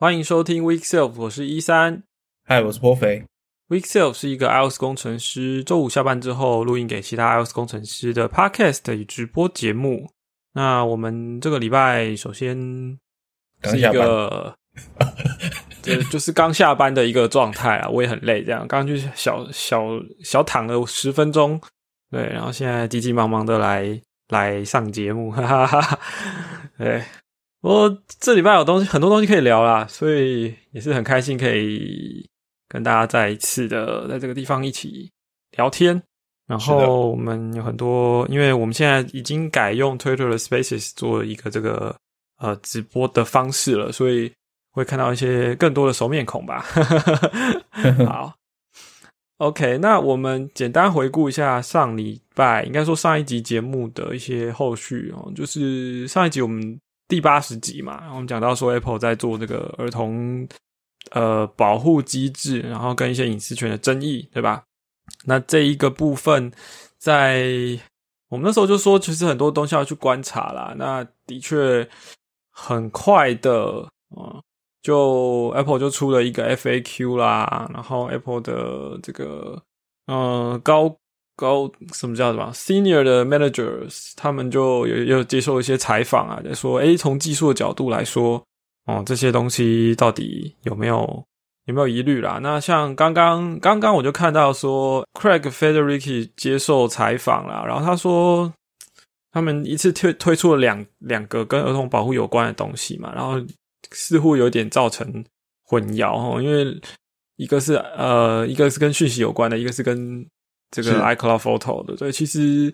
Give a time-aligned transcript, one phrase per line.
[0.00, 2.02] 欢迎收听 Week Self，我是一三。
[2.46, 3.22] 嗨，我是波肥。
[3.68, 10.08] Week Self 是一个 iOS 工程师周五下班之后录音给其他 iOS 工程师的 Podcast 与直播节目。
[10.54, 12.56] 那我们这个礼拜首先
[13.64, 14.54] 是一个，
[15.82, 19.82] 这就是刚下班的一个状态啊，我也很累，这样刚去小小
[20.24, 21.60] 小躺了十分钟，
[22.10, 25.98] 对，然后现在急急忙忙的来来上节目，哈哈哈哈，
[26.78, 27.04] 对。
[27.62, 32.26] 我这礼拜有东西，很多东西可以聊啦，所以也是很开心可以
[32.68, 35.10] 跟大家再一次的在这个地方一起
[35.56, 36.02] 聊天。
[36.46, 41.94] 然后我们有很多，因为我们现在已经改用 Twitter 的 Spaces 做一个这个
[42.38, 44.32] 呃直播的方式了，所以
[44.72, 46.64] 会看到一些更多的熟面孔吧。
[48.06, 48.34] 好
[49.36, 56.80] ，OK，那我们简单回顾一下上礼拜，应该说上一集节目的一些后续哦，就是上一集我们。
[57.10, 60.46] 第八十集嘛，我们讲到说 Apple 在做这个儿童
[61.10, 64.62] 呃保护机制，然后跟一些隐私权的争议，对吧？
[65.24, 66.52] 那这一个部分，
[66.96, 67.50] 在
[68.28, 70.72] 我们那时候就说，其实很多东西要去观察啦。
[70.78, 71.86] 那的确
[72.52, 73.82] 很快的
[74.16, 74.38] 啊，
[74.80, 79.60] 就 Apple 就出了一个 FAQ 啦，然后 Apple 的这个
[80.06, 80.96] 嗯高。
[81.40, 88.44] 高什么叫什么 senior 的 managers，他们就有有接受一些采访啊，就说，诶，从技术的角度来说，
[88.84, 91.24] 哦，这些东西到底有没有
[91.64, 92.38] 有没有疑虑啦？
[92.42, 98.52] 那像刚刚刚刚我就看到说，Craig Federick 接受采访啦，然后他说，
[99.32, 103.40] 他们一次推推出了两两个跟儿童保护有关的东西嘛，然后
[103.92, 105.24] 似乎有点造成
[105.64, 106.78] 混淆哦，因为
[107.36, 110.26] 一个是呃，一个是跟讯息有关的，一个是跟
[110.70, 112.72] 这个 iCloud Photo 的，对，其实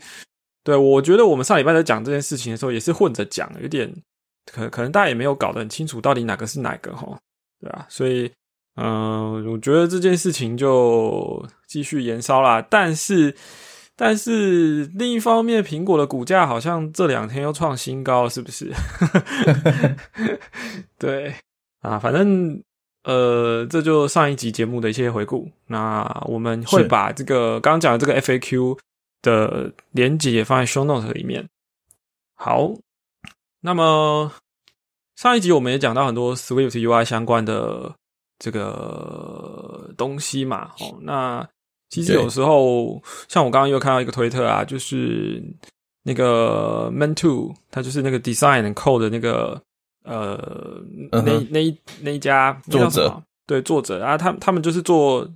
[0.62, 3.90] 对我觉得我们上礼拜在讲这件事情的时候，也是混着讲，有点
[4.44, 7.18] 可可能大家也没有搞得很清楚到底哪个是哪个哈，
[7.60, 8.30] 对啊，所以
[8.76, 12.60] 嗯，我觉得这件事情就继续延烧啦。
[12.68, 13.34] 但是
[13.96, 18.70] 但是另一方面，苹果的股价好像这两天又创新高，是不是？
[20.98, 21.34] 对
[21.80, 22.62] 啊，反正。
[23.06, 25.48] 呃，这就上一集节目的一些回顾。
[25.68, 28.76] 那我们会把这个刚刚讲的这个 FAQ
[29.22, 31.48] 的连接放在 Show Note 里面。
[32.34, 32.72] 好，
[33.60, 34.32] 那么
[35.14, 37.94] 上一集我们也讲到很多 Swift UI 相关的
[38.40, 40.72] 这个东西嘛。
[40.80, 41.48] 哦，那
[41.90, 45.40] 其实有时候像我刚刚又看到一个推特啊，就是
[46.02, 49.62] 那个 Man Two，它就是那个 Design Code 的那个。
[50.06, 50.80] 呃，
[51.10, 55.28] 那那那一家作者对作者啊，他他们就是做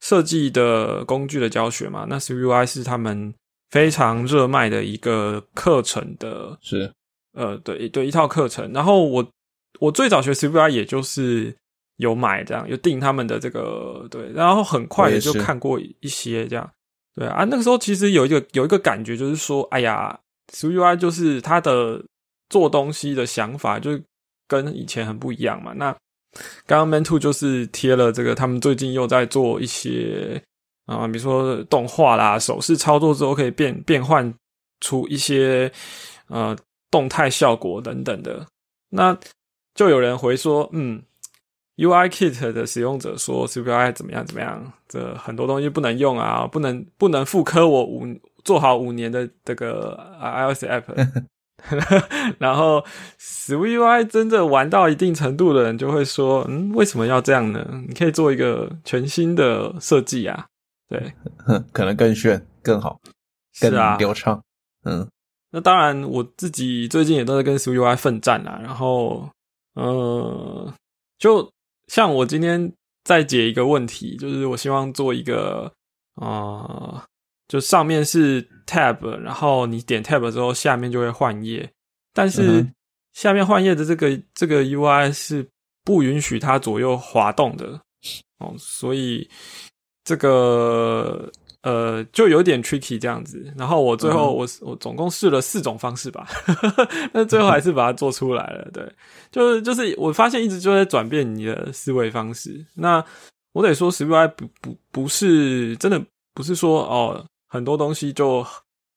[0.00, 2.04] 设计的工具的教学嘛。
[2.06, 3.34] 那 CUI 是他们
[3.70, 6.92] 非常热卖的一个课程的，是
[7.32, 8.70] 呃，对对一套课程。
[8.74, 9.26] 然后我
[9.80, 11.56] 我最早学 CUI 也就是
[11.96, 16.70] 有买这样，有订他们的这个对，然后很快也就看过一些这样。
[17.14, 20.20] 对啊，那个时候其实有一个有一个感觉，就是说，哎呀
[20.52, 22.04] ，CUI 就是他的
[22.50, 23.98] 做东西的想法就。
[24.48, 25.72] 跟以前很不一样嘛？
[25.76, 25.92] 那
[26.66, 30.42] 刚刚 Man Two 就是贴了这个，他们最近又在做一些
[30.86, 34.32] 啊，比如说动画啦，手势操作之后可以变变换
[34.80, 35.70] 出一些
[36.28, 36.56] 呃
[36.90, 38.46] 动态效果等等的。
[38.90, 39.16] 那
[39.74, 41.02] 就有人回说，嗯
[41.76, 48.06] ，UI Kit 的使用者说 CPI 怎么样怎么样，这很多东西不能用啊，不能不能复刻我五
[48.44, 51.24] 做好五年的这个 iOS App。
[52.38, 52.84] 然后
[53.18, 57.66] ，SwiftUI 真的玩到一定程度的人就会说：“嗯，为什么要这样呢？
[57.88, 60.46] 你可以做一个全新的设计啊！”
[60.88, 61.12] 对，
[61.72, 62.98] 可能更炫、更好、
[63.60, 64.40] 更流畅。
[64.84, 65.06] 嗯，
[65.50, 68.58] 那当然，我自己最近也都在跟 SwiftUI 奋战啊。
[68.62, 69.28] 然后，
[69.74, 70.72] 呃，
[71.18, 71.50] 就
[71.88, 72.72] 像我今天
[73.04, 75.72] 在解一个问题，就是我希望做一个
[76.14, 77.04] 啊。
[77.48, 81.68] 就上面是 tab，然后你点 tab 之后，下面就会换页。
[82.12, 82.66] 但是
[83.14, 85.46] 下面换页的这个这个 UI 是
[85.84, 87.80] 不允许它左右滑动的
[88.38, 89.28] 哦，所以
[90.04, 91.30] 这个
[91.62, 93.50] 呃就有点 tricky 这样子。
[93.56, 96.28] 然后我最后我我总共试了四种方式吧，
[97.14, 98.68] 那最后还是把它做出来了。
[98.72, 98.92] 对，
[99.30, 102.66] 就是就是我发现一直就在转变你的思维方式。
[102.74, 103.02] 那
[103.52, 106.04] 我得说，SwiftUI 不不不是真的
[106.34, 107.24] 不是说哦。
[107.48, 108.46] 很多东西就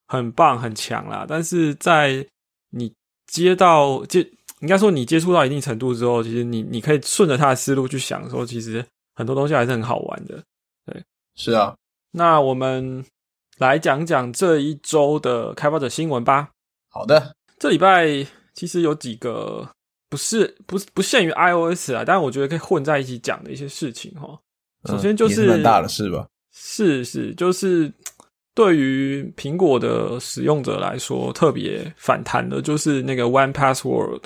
[0.07, 2.25] 很棒很强啦，但是在
[2.69, 2.93] 你
[3.27, 4.19] 接到接，
[4.59, 10.43] 应该说你接触到一定程度之后，其实你你可以顺着他的思路去想，说其实很多东西还是很好玩的。
[10.85, 11.01] 对，
[11.35, 11.73] 是啊。
[12.11, 13.05] 那我们
[13.57, 16.49] 来讲讲这一周的开发者新闻吧。
[16.89, 18.05] 好的，这礼拜
[18.53, 19.65] 其实有几个
[20.09, 24.37] 不是不不限于 iOS 啊，但是我觉得可以混在一起讲的一些事情哈。
[24.89, 26.27] 首先就是蛮大的事吧？
[26.51, 27.89] 是是，就是
[28.53, 34.23] 对于苹果的使用者来说特别反弹的，就是那个 One Password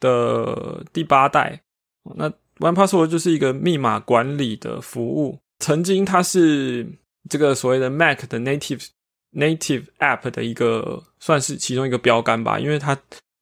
[0.00, 1.60] 的第八代。
[2.16, 2.28] 那
[2.58, 6.86] One Password 就是一个密码管理的服务，曾经它是
[7.28, 8.86] 这个所谓的 Mac 的 Native
[9.32, 12.96] Native App 的一个算是其中一个标杆吧，因为它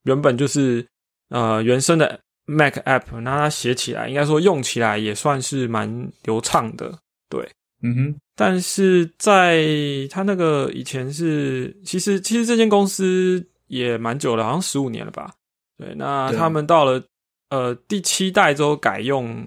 [0.04, 0.86] 原本就是。
[1.28, 6.96] 呃，原生的 Mac App，那它写起来，应该说用起来也算是蛮流畅的，
[7.28, 7.50] 对，
[7.82, 8.14] 嗯哼。
[8.34, 9.66] 但是在
[10.10, 15.32] 他那个以前是，其实其实这间公司也蛮久了，好像十五年了吧？
[15.78, 17.02] 对，那他们到了
[17.50, 19.46] 呃第七代之后改用，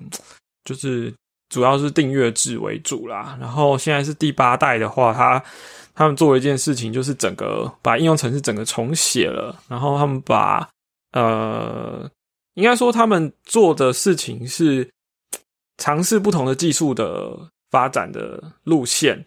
[0.63, 1.13] 就是
[1.49, 3.37] 主要是订阅制为主啦。
[3.39, 5.43] 然后现在是第八代的话，他
[5.93, 10.67] 他们做了一件事情，就是整个把应用程式整个重写了，然后他们把
[11.11, 12.09] 呃，
[12.55, 14.89] 应该说他们做的事情是
[15.77, 17.37] 尝试不同的技术的
[17.69, 19.23] 发展的路线。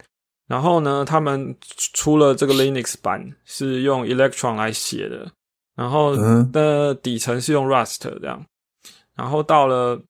[0.46, 1.56] 然后呢，他们
[1.94, 5.30] 出了这个 Linux 版是用 Electron 来写的，
[5.74, 6.14] 然后
[6.52, 8.44] 的底层是用 Rust 这样。
[9.14, 10.02] 然后到了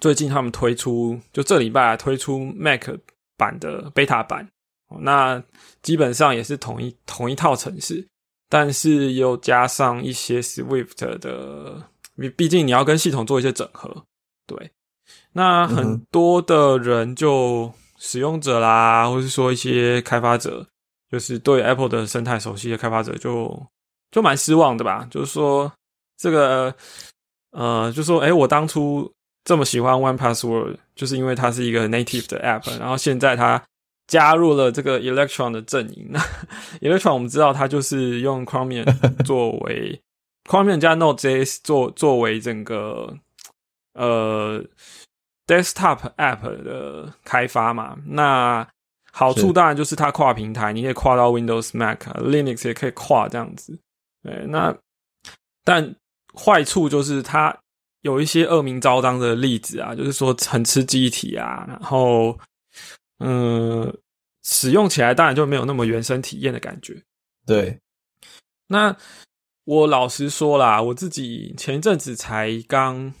[0.00, 2.90] 最近，他们推出就这礼拜推出 Mac
[3.36, 4.46] 版的 Beta 版，
[5.00, 5.42] 那
[5.82, 8.06] 基本上也是同一同一套程式。
[8.52, 11.80] 但是又加上一些 Swift 的，
[12.36, 14.04] 毕竟你要跟系统做一些整合，
[14.44, 14.70] 对。
[15.32, 20.66] 那很多的人就使用者啦，或是说一些开发者，
[21.10, 23.66] 就是对 Apple 的生态熟悉的开发者，就
[24.10, 25.06] 就蛮失望的吧。
[25.10, 25.72] 就是说
[26.16, 26.74] 这个，
[27.52, 29.12] 呃，就说，哎，我当初
[29.44, 33.62] 这么喜欢 One Password，就是因为它是一个 native 的 App， 然后现在它。
[34.10, 36.08] 加入了这个 Electron 的阵营。
[36.10, 36.18] 那
[36.82, 38.84] Electron 我们知道，它就是用 Chromium
[39.22, 40.02] 作为
[40.48, 43.16] Chromium 加 Node.js 作作为整个
[43.94, 44.60] 呃
[45.50, 47.96] Desktop App 的开发嘛。
[48.06, 48.66] 那
[49.10, 53.78] 好处当然就是它跨平台，你可以跨到 Windows、Mac、Linux 也可以跨这样子。
[54.22, 54.76] 对，那
[55.64, 55.94] 但
[56.34, 57.56] 坏处就是它
[58.02, 62.38] 有一些恶名昭彰的例子啊，就是说很吃记忆体啊，然后。
[63.22, 63.94] 嗯，
[64.42, 67.02] 使用起来当然就没有那么原生体验的感觉。
[67.44, 67.78] 对，
[68.68, 68.96] 那
[69.64, 73.12] 我老实说啦，我自己前一阵子才刚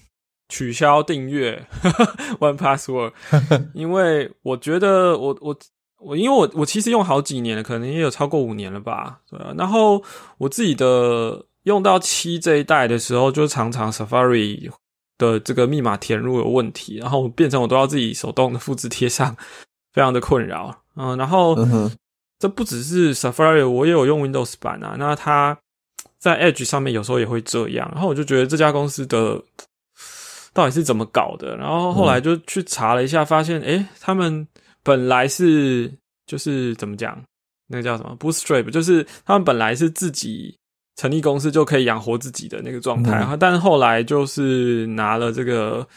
[0.50, 1.66] 取消订阅
[2.38, 3.12] One Password，
[3.72, 5.56] 因为我觉得我我
[5.98, 9.20] 我，因为我我其实用好几年了，可能也有超过五年了吧。
[9.30, 10.02] 对啊，然后
[10.36, 14.70] 我自己的用到七这一代的时候，就常常 Safari
[15.16, 19.34] 的这个密码填入有问题，然后变成我都要自己手动的复制贴上。
[19.92, 21.56] 非常的困扰，嗯，然后
[22.38, 24.94] 这不只是 Safari，我也有用 Windows 版啊。
[24.96, 25.58] 那它
[26.16, 29.42] 在 Edge 上面有时候也会这样，然后我就觉得这家公司的
[30.60, 31.56] 到底是怎么搞的？
[31.56, 34.46] 然后后来就去查了一下，发现诶，他们
[34.82, 35.90] 本来是
[36.26, 37.18] 就是怎么讲，
[37.68, 40.54] 那个叫什么 Bootstrap，就是他们本来是自己
[40.96, 45.88] 成立公司就可以养活自己的那个状态，但是后来就是拿了这个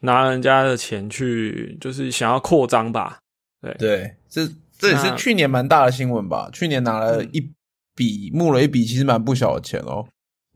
[0.00, 3.18] 拿人家的钱去，就是想要扩张吧。
[3.60, 6.48] 对对，这这也是去年蛮大的新闻吧？
[6.50, 7.46] 去年拿了一
[7.94, 10.06] 笔募了一笔，其实蛮不小的钱哦。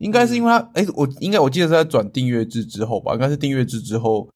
[0.03, 3.13] 应该是因为他，哎，我应该我记得是在转订阅制之后吧？
[3.13, 4.29] 应该是订阅制之后，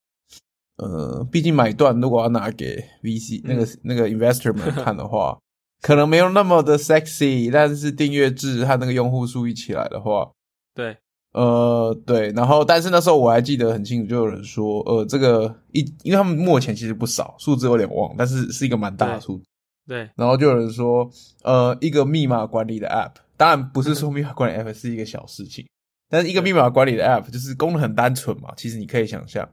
[0.77, 5.37] 呃，毕竟买断如果要拿给 VC 那个那个 investor 们看的话，
[5.81, 7.51] 可能没有那么的 sexy。
[7.51, 10.31] 但是订阅制和那个用户数一起来的话，
[10.73, 10.97] 对。
[11.33, 19.43] 呃，对，然后但是那时候我还记得很清楚，就有人说，呃，这个一，因为他们目前其实不少，数字有点忘，但是是一个蛮大的数字。
[19.87, 21.07] 对，然后就有人说，
[21.43, 25.65] 呃，一个密码管理的 App，当然不是说密码管理 App 是一个小事情，
[26.09, 29.47] 但是一个密码管理的 App 就是功能很单纯嘛，其实你可以想象，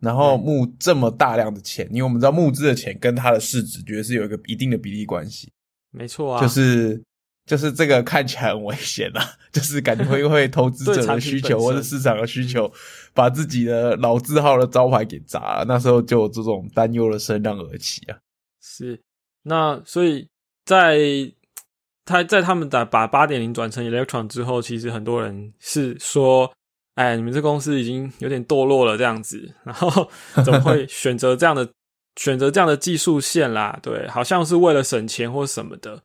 [0.00, 5.50] 然后募这么大量的钱，因为我们知道募资的钱跟它的市值绝对是有一个一定的比例关系。
[5.90, 7.02] 没错啊，就是。
[7.48, 12.70] 就是这个看起来很危险啊， 就是感觉会会投资者的需求或者市场的需求，
[13.14, 15.64] 把自己的老字号的招牌给砸了。
[15.64, 18.18] 那时候就有这种担忧的声浪而起啊。
[18.60, 19.00] 是，
[19.44, 20.28] 那所以
[20.66, 20.98] 在
[22.08, 26.50] 他在他们打把八点零转成 Electron 之后，其实很多人是说，
[26.94, 30.08] 哎，你们这公司已经有点堕落了这样子，然后
[30.44, 31.68] 怎么会选择这样的
[32.16, 33.78] 选择这样的技术线啦？
[33.82, 36.02] 对，好像是为了省钱或什么的。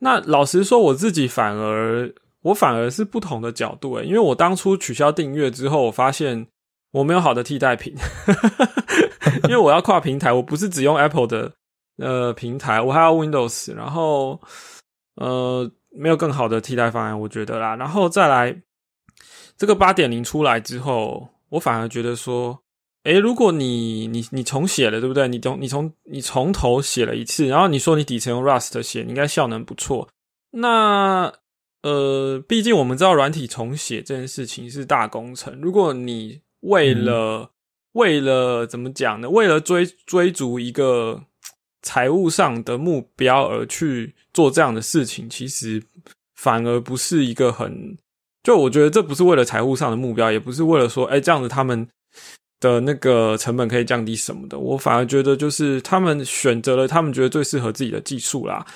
[0.00, 6.46] 那老实说，我自己反而我反而是不同的角度诶，因为我当初取消订阅之后，我发现
[6.92, 7.94] 我没有好的替代品，
[9.44, 11.52] 因为我要跨平台，我不是只用 Apple 的
[11.98, 14.40] 呃平台，我还要 Windows，然后
[15.18, 18.62] 呃没有更好的替代方案，我觉得啦，然后再来
[19.56, 22.62] 这个八点零出来之后，我反而觉得说，
[23.04, 25.26] 诶，如果你你你重写了，对不对？
[25.28, 30.08] 你从你从你从头写了一次，然后你说你底层用 Rust 写，应该效能不错。
[30.50, 31.32] 那
[31.82, 35.60] 呃，毕竟我们知道软体重写这件事情是大工程。
[35.60, 37.50] 如果你为了
[37.92, 39.30] 为了怎么讲呢？
[39.30, 41.22] 为了追追逐一个
[41.82, 45.82] 财务上的目标而去做这样的事情，其实
[46.36, 47.96] 反而不是一个很
[48.42, 51.86] 就我觉得这不是为了财务上的目标，也不是为了说哎这样子他们
[52.60, 54.58] 的那个成本可以降低什么的。
[54.58, 58.66] 我反而觉得就是他们选择了他们觉得最适合自己的技术啦。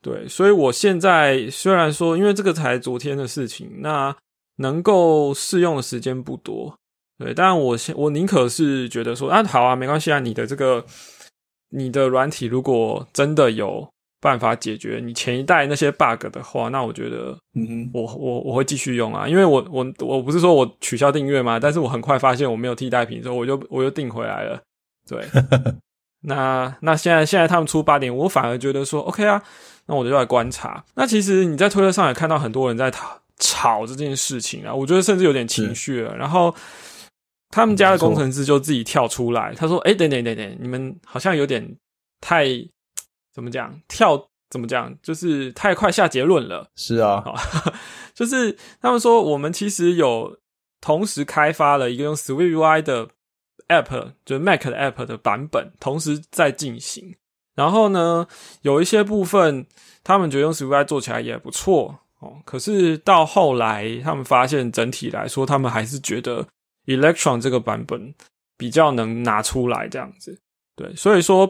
[0.00, 4.14] 对，所以我现在虽然说，因为这个才昨天的事情，那
[4.58, 6.78] 能够试用的时间不多。
[7.18, 10.84] 对，但我我宁可是觉得说，啊，好啊，没关系啊，你的这个
[11.70, 13.88] 你的软体如果真的有
[14.20, 24.60] 办法解决你前一代那些 bug 的话，那我觉得，嗯哼，我我我会继续用啊，因为我我我不是说我取消订阅嘛，但是我很快发现我没有替代品之后，我就我又订回来了。
[25.08, 25.24] 对，
[26.22, 29.42] 那那现在现在他们出八点，我反而觉得说，OK 啊。
[29.88, 30.84] 那我就来观察。
[30.96, 36.16] 那其实你在推特上也看到很多人在吵吵这件事情啊，我觉得甚至有点情绪了。
[36.16, 36.52] 然后
[37.56, 41.66] 他们家的工程师就自己跳出来，他说：“哎，等等等等，你们好像有点
[42.20, 42.44] 太
[43.32, 43.74] 怎么讲？
[43.88, 44.94] 跳怎么讲？
[45.02, 47.24] 就是太快下结论了。”是啊，
[48.12, 50.36] 就是他们说我们其实有
[50.82, 53.08] 同时开发了一个用 SwiftUI 的
[53.68, 57.16] App，就是 Mac 的 App 的版本，同时在进行。
[57.54, 58.26] 然后呢，
[58.60, 59.66] 有一些部分
[60.04, 62.34] 他们觉得用 SwiftUI 做起来也不错哦。
[62.44, 66.46] 可是到后来，他们发现整体来说，他们还是觉得
[66.86, 68.14] Electron 这个版本
[68.56, 70.38] 比较能拿出来这样子。
[70.74, 71.46] 对，所以说，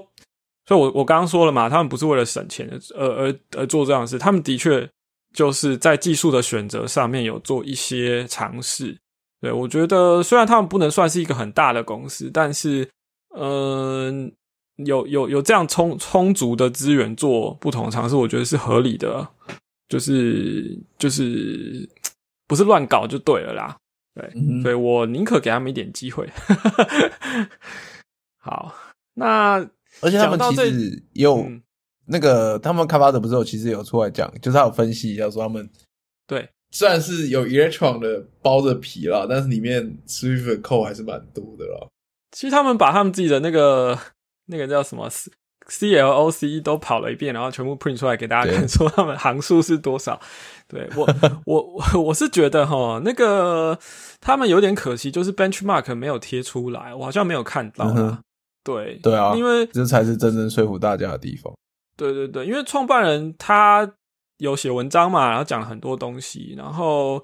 [0.67, 4.89] 所以我我刚刚说了嘛，他们不是为了省钱而而而做这样的事，他们的确
[5.33, 8.97] 就是在技术的选择上面有做一些尝试。
[9.41, 12.89] 对我觉得，虽然他们不能算是一个很大的公司，但是，
[13.37, 14.33] 嗯。
[14.85, 19.27] 有有有这样充充足的资源做不同尝试，我觉得是合理的，
[19.89, 21.89] 就是就是
[22.47, 23.75] 不是乱搞就对了啦。
[24.17, 26.27] 对，所以我宁可给他们一点机会。
[28.41, 28.75] 好，
[29.15, 29.57] 那
[30.01, 31.47] 而且他们其实有
[32.07, 35.69] 那个他们开发者不是有其实有出来讲，就是他有分析一下说他们
[36.27, 41.87] 对虽然是有 Electron 的包着皮啦，但是里面 Swift 的扣还是蛮多的啦。
[42.33, 43.97] 其实他们把他们自己的那个。
[44.49, 45.11] 那个叫什么
[45.69, 50.21] C L O C 都跑了一遍，然后全部 print 出来给大家看，说他们行数是多少。
[50.69, 51.07] 对我，
[51.45, 53.79] 我 我是觉得哈，那个
[54.21, 57.93] 他们有点可惜，就是 benchmark 没有贴出来，我好像没有看到。
[58.65, 61.53] 对对啊，因为这才是真正说服大家的地方。
[61.97, 63.91] 对对对，因为创办人他
[64.39, 67.23] 有写文章嘛，然后讲了很多东西，然后。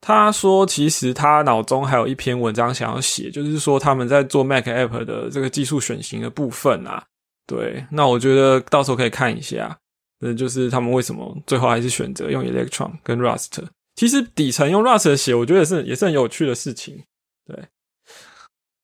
[0.00, 7.02] 他说：“其实他脑中还有一篇文章想要写，就是说他们在做 Mac App 的这个技术选型的部分啊。
[7.48, 9.76] 对，那我觉得到时候可以看一下，
[10.20, 13.64] 那就是他们为什么最后还是选择用 Electron 跟 Rust。
[13.96, 17.02] 其实底层用 Rust 写，我觉得是也是很有趣的事情。
[17.44, 17.64] 对，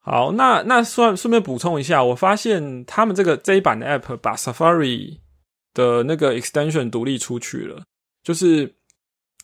[0.01, 5.19] 好，那那顺顺便补充一下，我发现他们这个这一版的 App 把 Safari
[5.73, 7.85] 的那个 Extension 独立出去了，
[8.25, 8.75] 就是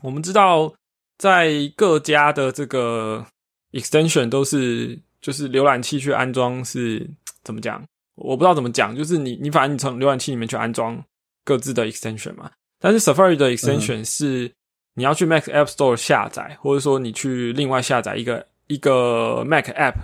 [0.03, 0.75] 我们知道。”
[1.21, 3.27] 在各家的这个
[3.73, 7.07] extension 都是就是浏览器去安装是
[7.45, 7.85] 怎么讲？
[8.21, 11.03] 我不知道怎么讲，就是你你反正你从浏览器里面去安装
[11.45, 12.51] 各自的 extension 嘛。
[12.79, 14.51] 但是 Safari 的 extension 是
[14.95, 19.97] 你要去 Mac App Store 下载，或者说你去另外下载一个一个 Mac App，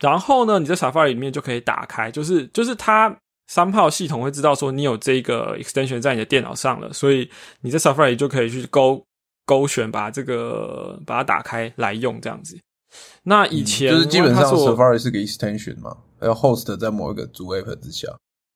[0.00, 3.16] 然后呢，你在 Safari 里面就可以打开，就是就是它
[3.46, 9.02] 三炮系统会知道说你有这个 extension 在你的电脑上了，所以你在 Safari 就可以去勾。
[9.44, 12.56] 勾选把这个把它打开来用这样子。
[13.24, 18.08] 那以前就是基本上 Safari 是个 extension 嘛，要 host 在某一个主 app 之下。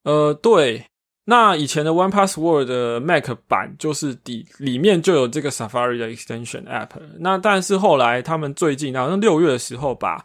[0.04, 0.84] 呃，对。
[1.28, 6.90] 那以前的 One Password 的 Mac 版就是底里面就有这个 Safari 的 extension app。
[7.18, 10.24] 那但是后来他们最近好像六月的时候把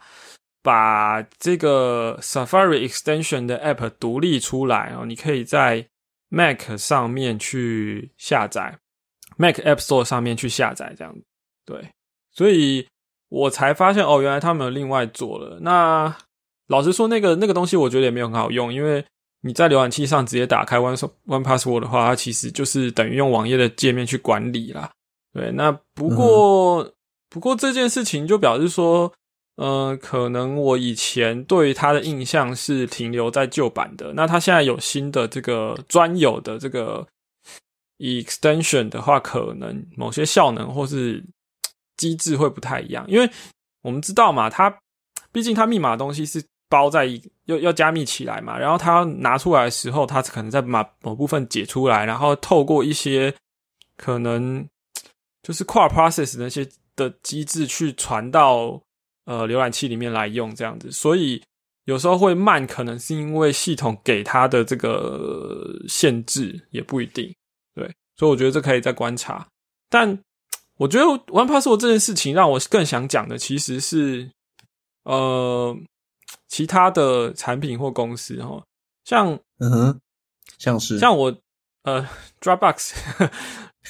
[0.62, 5.84] 把这个 Safari extension 的 app 独立出来哦，你可以在
[6.28, 8.78] Mac 上面去下载。
[9.38, 11.12] Mac App Store 上面去下载这样
[11.64, 11.88] 对，
[12.30, 12.86] 所以
[13.32, 15.58] 我才发现哦，原来他们有另外做了。
[15.62, 16.14] 那
[16.68, 19.02] 老实说，那个那个东西我觉得也没有很好用，因为
[19.40, 20.96] 你在浏览器上直接打开 One
[21.26, 24.90] One Password 的话，它其实就是等于用网页的界面去管理啦。
[25.32, 26.92] 对，那不过
[27.30, 29.10] 不过这件事情就表示说，
[29.56, 37.06] 嗯，可能我以前对它的印象是停留在旧版的，那它现在有新的这个专有的这个。
[37.98, 41.22] extension 的话，可能某些效能或是
[42.02, 43.30] 机制会不太一样，因为
[43.82, 44.76] 我们知道嘛，它
[45.30, 53.32] 毕竟它密码东西是包在一要要加密起来嘛，然后它拿出来的时候，它可能在把某部分解出来，然后透过一些
[53.96, 54.66] 可能
[55.42, 58.82] 就是跨 process 那些的机制去传到
[59.26, 61.40] 呃浏览器里面来用这样子，所以
[61.84, 67.32] 有时候会慢，可能是因为系统给它的这个限制，也不一定。
[67.74, 69.46] 对，所以我觉得这可以再观察，
[69.88, 70.18] 但。
[70.82, 74.30] 我觉得 One Password 这件事情让我更想讲的，其实是
[75.04, 75.76] 呃
[76.48, 78.64] 其他的产品或公司哈，
[79.04, 80.00] 像嗯哼，
[80.58, 81.32] 像是像我
[81.84, 82.08] 呃
[82.40, 82.94] Dropbox，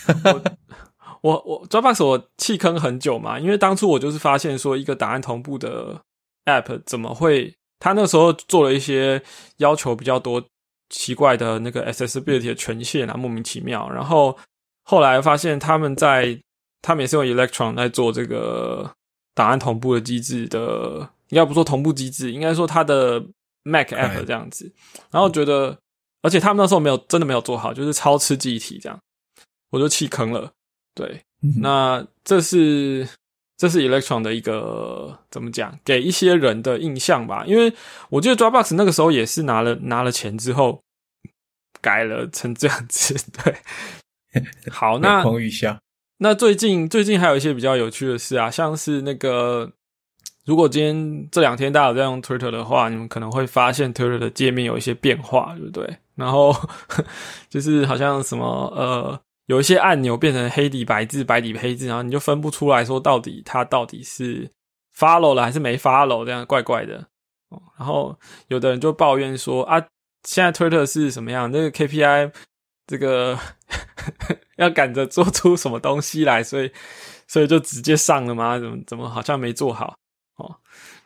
[0.35, 0.43] 我
[1.23, 6.03] 我我 Dropbox 我弃坑很久嘛，因为当初我就是发现说一个档案同步的
[6.45, 9.23] App 怎么会，他那时候做了一些
[9.57, 10.45] 要求比较多
[10.91, 14.37] 奇怪的那个 Accessibility 的权限啊，莫名其妙，然后
[14.83, 16.39] 后来发现他们在
[16.83, 18.93] 他们也是用 Electron 来做这个
[19.35, 23.25] 档案同步的机制的，应该不说同步机制，应该说它的
[23.63, 24.71] Mac App 这样子。
[25.11, 25.79] 然后觉得，
[26.23, 28.99] 而且他们那时候没有真的没有做好，就是超吃记忆体这样，
[29.71, 30.51] 我就弃坑了。
[30.95, 31.23] 对，
[31.61, 33.09] 那这是
[33.57, 37.45] 这是 Electron 的一个怎么讲，给一些人的印象吧。
[37.47, 37.73] 因为
[38.11, 40.83] 我记得 Dropbox 那个时候也是拿了拿了钱之后
[41.81, 43.15] 改了成这样子。
[43.43, 43.57] 对，
[44.71, 45.25] 好，那。
[46.23, 49.69] 那最近最近还有一些比较有趣的事啊，像是那个，
[50.45, 55.97] 如果今天这两天大家有在用 Twitter 的话，你们可能会发现 Twitter 的界面有一些变化，对不对？
[56.15, 56.55] 然后
[57.51, 64.49] 就是好像什么呃，有一些按钮变成黑底白字，白底黑字，然后你就分不出来说到底它到底是
[64.97, 67.05] follow 了还是没 follow，这样怪怪的。
[67.77, 69.81] 然后有的人就抱怨说啊，
[70.23, 71.51] 现在 Twitter 是什么样？
[71.51, 72.31] 那个 KPI。
[72.85, 73.39] 这个
[74.57, 76.71] 要赶着做出什么东西来，所以
[77.27, 78.59] 所以就直接上了吗？
[78.59, 79.97] 怎么怎么好像没做好
[80.37, 80.57] 哦？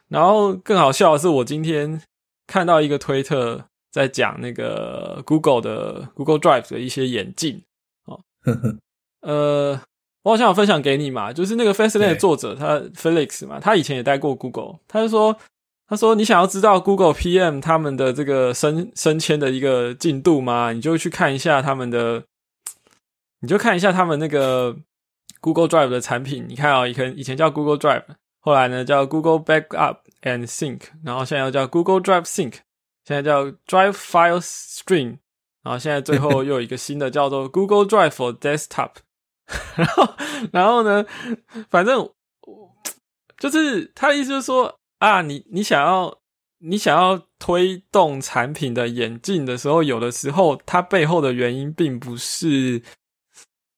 [0.09, 2.01] 然后更好笑的是，我今天
[2.47, 7.63] 看到一个推特在讲那个 Google 的 Google Drive 的一些眼镜
[8.07, 8.21] 哦。
[9.23, 9.81] 呃，
[10.23, 15.37] 我好像有分享给你嘛，就是那个 Fastlane 的作者他 Felix 嘛，他以前也待过 Google，他就说。
[15.89, 20.73] 他说：“你想要知道 Google PM 他们的这个升升迁的一个进度吗？
[20.73, 22.25] 你就去看一下他们的，
[23.47, 24.77] 你就看一下他们那个
[25.41, 26.45] Google Drive 的产品。
[26.49, 28.03] 你看啊，以前以前叫 Google Drive，
[28.41, 32.55] 后来呢叫 Google Backup and Sync，然后现在又叫 Google Drive Sync，
[33.05, 35.19] 现在叫 Drive File Stream，
[35.63, 38.91] 然后现在最后又有一个新的叫做 Google Drive for Desktop。
[39.77, 40.15] 然后，
[40.51, 41.07] 然后呢，
[41.71, 42.11] 反正
[43.39, 46.21] 就是他的意思，就是说。”啊，你你想要
[46.57, 52.81] 你想要推动产品的演进的时候，有的时候它背后的原因并不是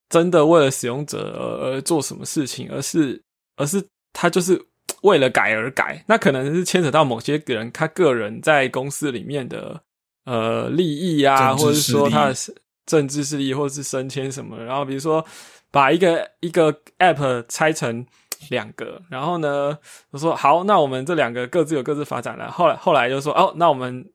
[0.09, 3.21] 真的为了使用者而而做什么事情，而是
[3.55, 4.59] 而是他就是
[5.03, 6.03] 为了改而改。
[6.07, 9.81] 那可能是牵扯到某些人他个人在公司里面的
[10.25, 12.35] 呃利益啊，或者是说他的
[12.85, 14.57] 政治势力，或者是升迁什么。
[14.63, 15.23] 然后比如说
[15.71, 18.05] 把一个一个 app 拆成。
[18.51, 19.77] 两个，然后呢，
[20.11, 22.49] 我说好，那我们这两个各自有各自发展了。
[22.49, 24.09] 后来后来就说哦，那我们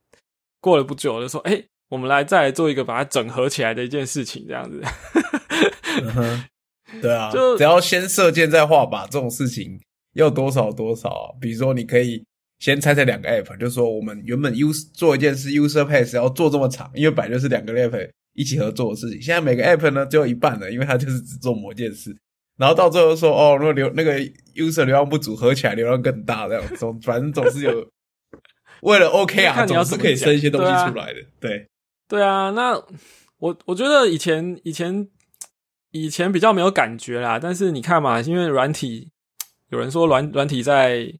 [0.62, 4.80] 过了不久就说，哎，我们来再来做一个把它整合起来的一件事情，这样子。
[7.00, 9.80] 对啊，就只要先射箭再画靶，这种事情
[10.14, 11.34] 要多少多少。
[11.40, 12.24] 比如说，你可以
[12.60, 19.20] 先拆成两个 app，就说我们原本 use 做一件事，user pass 要做这么长，因为本来就是两个 app 一起合作的事情。
[19.20, 22.16] 现在每个 app 呢只有一半了，因为它就是只做某件事。
[22.56, 24.18] 然后到最后说哦，如果流那个
[24.54, 27.88] user 流量不足，合起来流量更大，这样总反正总是有
[28.82, 31.20] 为了 OK 啊，总是可以生一些东西出来的。
[31.40, 31.66] 对
[32.14, 32.72] 对啊，那
[33.38, 35.08] 我我觉得以前以前
[35.90, 39.10] 以前比较没有感觉啦，但是你看嘛，因为软体
[39.70, 41.12] 有人说软软体在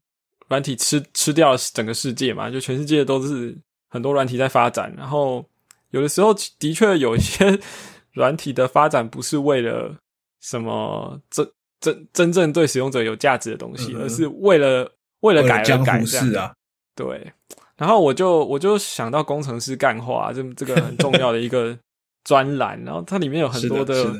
[0.47, 5.45] 软体吃吃掉了整个世界嘛，就全世界都是很多软体在发展，然后
[5.91, 7.59] 有的时候的确有一些
[8.13, 9.95] 软体的发展不是为了。
[10.41, 14.87] 什么真真真正对使用者有价值的东西，而是为了
[15.21, 16.55] 为了改而改这样。
[16.93, 17.33] 对，
[17.77, 21.77] 然后我就我就想到工程师干话这这个很重要的一个
[22.23, 24.13] 专栏，然后它里面有很多的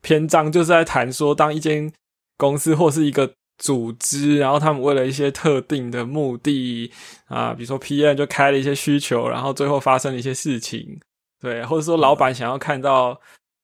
[0.00, 1.92] 篇章，就是在谈说，当一间
[2.36, 6.90] 公司或是一个组织，然后他们为了一些特定的目的
[7.26, 11.00] 啊，比如说 PM 就开了一些需求，然后最后发生了一些事情，
[11.40, 13.20] 对，或者说老板想要看到。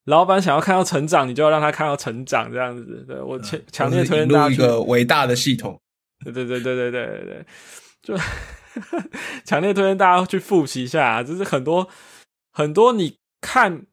[0.06, 3.02] 老板想要看到成长，你就要让他看到成长，这样子。
[3.08, 5.80] 对我强强烈推荐大家一个伟大的系统。
[6.22, 7.46] 对对对对对对对对，
[8.02, 8.14] 就
[9.44, 11.22] 强烈推荐大家去复习一下。
[11.22, 11.88] 就是很多
[12.52, 13.86] 很多，你看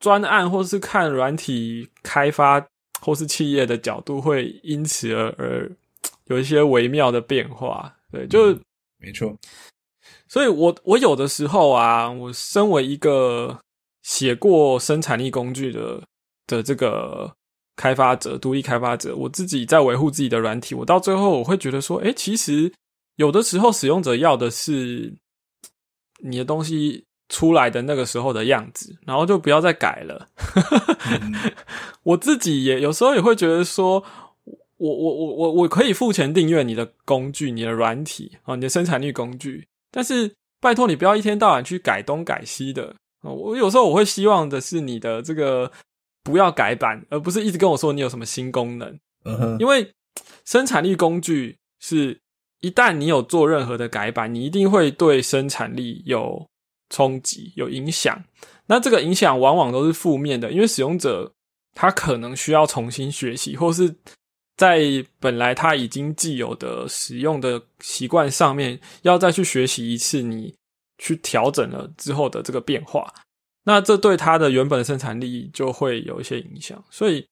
[0.00, 2.66] 专案或是看软体开发
[3.00, 5.70] 或是企业的角度，会因此而而
[6.26, 7.94] 有一些微妙的变化。
[8.10, 8.58] 对，就
[8.98, 9.36] 没错。
[10.28, 13.60] 所以我我有的时候啊，我身为一个
[14.02, 16.02] 写过生产力工具的
[16.46, 17.34] 的这个
[17.76, 22.72] 开发者，独立开发者，我自己在维护自己的软体，我到最后我会觉得说，哎，其实
[23.16, 25.14] 有的时候使用者要的是
[26.20, 30.28] 你的东西出来的那个时候的样子，然后就不要再改了。
[32.04, 34.02] 我自己也有时候也会觉得说，
[34.76, 39.68] 我我我我我可以付钱订阅你的工具，你的软体啊，你的生产力工具。
[39.90, 45.70] 但是拜托你不要一天到晚去改东改西的啊我有时候我会希望的是你的这个
[46.24, 48.98] 不要改版，而不是一直跟我说你有什么新功能。
[49.24, 49.92] 嗯哼，因为
[50.44, 52.20] 生产力工具是
[52.62, 56.48] 一旦你有做任何的改版，你一定会对生产力有
[56.88, 58.24] 冲击、有影响。
[58.64, 61.30] 那这个影响往往都是负面的，因为使用者
[61.74, 63.94] 他可能需要重新学习，或是。
[64.54, 64.82] 在
[65.18, 70.54] 本来他已经既有的使用的习惯上面，要再去学习一次，你
[70.98, 73.12] 去调整了之后的这个变化，
[73.64, 76.80] 那这对他的原本的生产力就会有一些影响。
[76.90, 77.26] 所以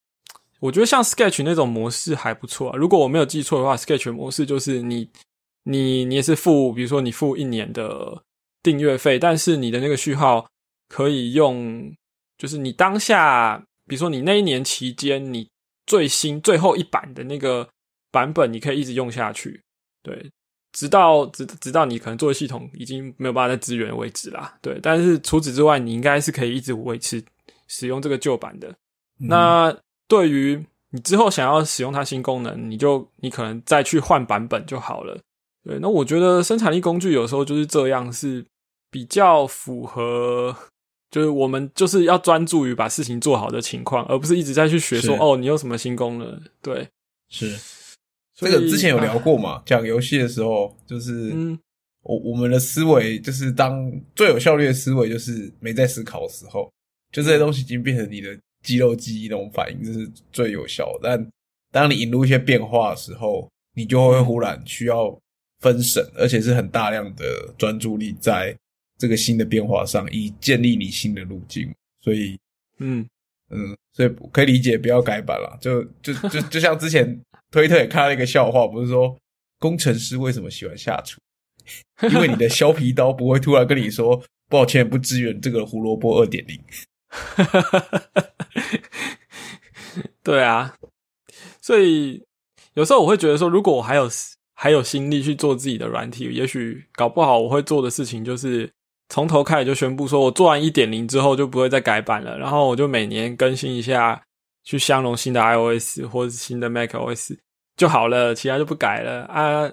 [0.61, 2.77] 我觉得像 Sketch 那种模式还不错啊。
[2.77, 5.11] 如果我没有记错的话，Sketch 模式就是你
[5.65, 8.23] 你你也是付，比如说你付一年的
[8.63, 10.47] 订阅费，但是你的那个序号
[10.89, 11.93] 可以用，
[12.39, 15.49] 就是你当下，比如说你那一年期间你。
[15.87, 17.69] 最新最后一版的那个
[18.13, 19.61] 版本，你可以一直用下去，
[20.05, 20.31] 对，
[20.71, 24.79] 直到直直到你可能作为系统已经没有办法再支援为止啦，对。
[24.81, 27.21] 但是除此之外，你应该是可以一直维持
[27.67, 28.73] 使用这个旧版的。
[29.19, 29.77] 那
[30.11, 35.17] 对于你之后想要使用它新功能，你就你可能再去换版本就好了。
[35.63, 38.45] 对，那我觉得生产力工具有时候就是这样，是
[38.91, 40.57] 比较符合。
[41.11, 46.41] 就是我们就是要专注于把事情做好的情况，而不是一直在去学说哦，你有什么新功能？
[46.63, 46.89] 对，
[47.29, 47.57] 是
[48.33, 49.61] 这个之前有聊过嘛？
[49.67, 51.35] 讲游戏的时候，就是
[52.03, 56.71] 我我们的思维就是当最有效率的思维，就是没在思考的时候，
[57.11, 60.99] 就这些东西已经变成你的肌肉记忆那种反应，这是最有效。
[61.03, 61.31] 但
[61.71, 65.19] 当你引入一些变化的时候，你就会忽然需要
[65.61, 68.57] 分神，而且是很大量的专注力在。
[69.01, 72.39] 这个新的变化上，以建立你新的路径，所以，
[72.81, 73.09] 嗯
[73.49, 75.57] 嗯，所以可以理解不要改版了。
[75.59, 77.19] 就就就就像之前
[77.51, 79.17] 推特也看到一个笑话，不是说
[79.59, 81.19] 工程师为什么喜欢下厨？
[82.13, 86.61] 因为你的削皮刀不会突然跟你说抱歉不支援这个胡萝卜二点零。
[90.23, 90.75] 对啊，
[91.61, 92.25] 所以
[92.75, 94.09] 有时候我会觉得说，如果我还有
[94.55, 98.71] 还有心力去做自己的软体，也许搞不好我会做的事情就是。
[99.13, 104.23] 从头开始就宣布说，我做完一点零之后就不会再改版了，然后我就每年更新一下，
[104.63, 107.37] 去相容新的 iOS 或者新的 macOS
[107.77, 109.73] 就好了，其他就不改了啊啊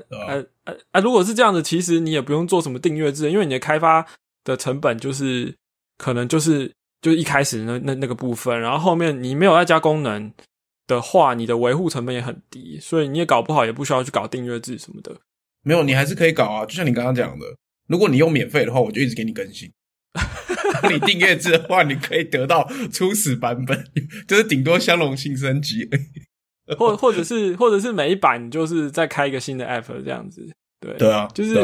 [0.66, 1.00] 啊啊！
[1.00, 4.04] 如果是这样子，其实你也不用做什么订阅制，因为你的开发
[4.44, 5.56] 的成本就是
[6.00, 10.32] 可能就是就一开始那那那个部分，然后后面你没有再加功能
[10.88, 15.16] 的话，你的维护成本也很低，所以你也搞不好也不需要去搞订阅制什么的。
[15.64, 17.46] 没有，你还是可以搞啊，就像你刚刚讲的。
[17.88, 19.72] 如果你用免费的话，我就一直给你更新。
[20.92, 23.86] 你订阅制的话，你可以得到初始版本，
[24.28, 25.90] 就是顶多相容性升级，
[26.78, 30.50] 或或者是或者是每一版就是再开一个新的 app 这样子。
[30.82, 31.56] 对对啊，就是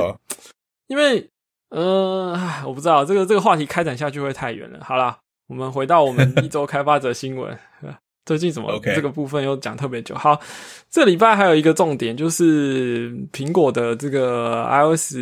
[0.88, 1.30] 因为
[1.70, 4.84] 呃，我不知道这个这个话题开展下去会太远了。
[4.84, 5.18] 好了，
[5.54, 7.56] 我们回到我们一周开发者新闻。
[8.26, 10.16] 最近怎么这个部分又讲特别久？
[10.16, 10.42] 好，
[10.90, 15.14] 这礼拜还有一个重点就是苹果的这个 iOS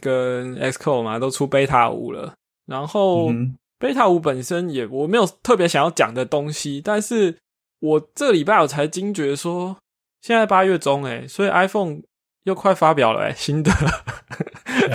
[0.00, 2.34] 跟 Xcode 嘛都出 Beta 五了。
[2.66, 3.32] 然后
[3.80, 7.36] Beta 五本身也我没有特别想要讲的东西，但是
[7.80, 9.76] 我这礼拜我才惊觉说，
[10.20, 12.02] 现在八月中诶，所以 iPhone
[12.44, 13.72] 又快发表了诶，新的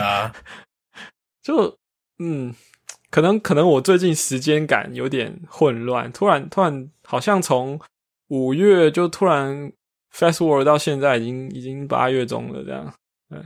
[0.02, 0.32] 啊，
[1.44, 1.78] 就
[2.20, 2.56] 嗯。
[3.16, 7.80] 可能可能我最近时间感有点混乱，突然突然好像从
[8.28, 9.72] 五月就突然
[10.14, 12.94] fast word 到现在已经已经八月中了这样，
[13.30, 13.42] 嗯，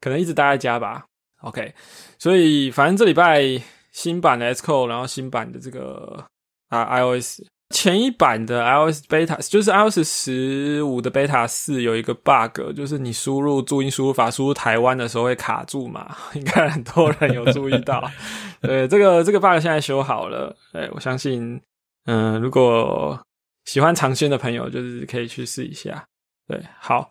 [0.00, 1.06] 可能一直待在家吧。
[1.42, 1.72] OK，
[2.18, 3.44] 所以反正这礼拜
[3.92, 6.26] 新版的 s c o 然后新版的这个
[6.68, 7.42] 啊 iOS。
[7.74, 16.16] 前一版的 iOS beta 就是 iOS 十五的 beta 四有一个 bug，就是你输入注音输入法输入台湾的时候会卡住嘛？
[16.34, 18.08] 应该很多人有注意到。
[18.62, 20.54] 对，这个这个 bug 现在修好了。
[20.72, 21.60] 对，我相信，
[22.06, 23.20] 嗯，如果
[23.64, 26.06] 喜欢尝鲜的朋友，就是可以去试一下。
[26.46, 27.10] 对，好。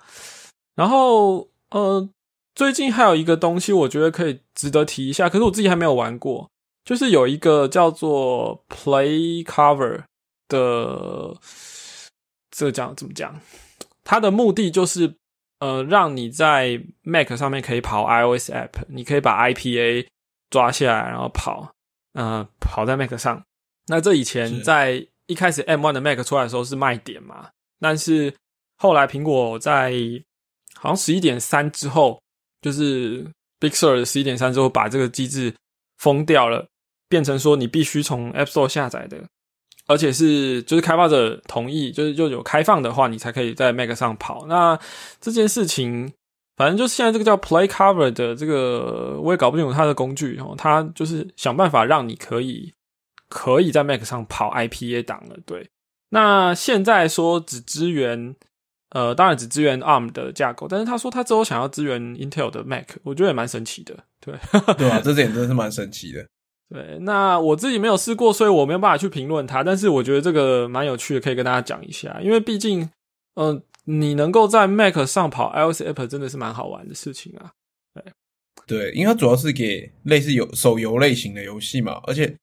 [0.75, 2.07] 然后，呃，
[2.55, 6.49] 最近还有一个东西，我觉得可以值得提一下，可是我自己还没有玩过，
[6.85, 10.03] 就是有一个叫做 Play Cover。
[10.47, 11.35] 的
[12.51, 13.39] 这讲怎么讲？
[14.03, 15.15] 它的目的就是
[15.59, 20.07] 呃，让你在 Mac 上面可以跑 iOS app，你可以把 IPA
[20.49, 21.73] 抓下来，然后跑，
[22.13, 23.41] 呃，跑在 Mac 上。
[23.87, 28.33] 那这以前在一开始 M1 的 Mac 出来的时候是卖点嘛，但是
[28.77, 29.93] 后来苹果在
[30.75, 32.21] 好像十一点三之后，
[32.61, 33.25] 就是
[33.59, 35.53] Big Sur 十一点三之后把这个机制
[35.97, 36.67] 封掉了，
[37.07, 39.23] 变成说你必须从 App Store 下载的。
[39.85, 44.45] 而且是就是开发者同意，就是就有开放的话，你才可以在 Mac 上跑。
[44.47, 44.79] 那
[45.19, 46.11] 这件事情，
[46.55, 50.55] 反正就是现在这个叫 Play Cover 的这个，我也搞不清楚它的工具哦。
[50.57, 52.73] 它就是想办法让你可以
[53.27, 55.37] 可以在 Mac 上跑 IPA 档了。
[55.45, 55.69] 对，
[56.09, 58.35] 那现在说只支援，
[58.91, 63.97] 呃，当然只支援 ARM 的架构，但是他说他之后想要支援 Intel 的 Mac，我觉得也蛮神奇的。
[64.21, 64.33] 对，
[64.77, 66.25] 对啊，这点真的是蛮神奇的。
[66.73, 69.63] 对，那我自己没有试过，所以我没有办法去评论它。
[69.63, 72.19] 但是我觉得这个蛮有趣的，可以跟大家讲一下。
[72.19, 72.89] 因为毕竟，
[73.35, 77.51] 嗯，你能够在 Mac 上跑 iOS app，真的是蛮好玩的事情啊。
[77.93, 78.03] 对，
[78.65, 82.01] 对，因为它主要是给类似有手游类型的游戏嘛。
[82.07, 82.35] 而且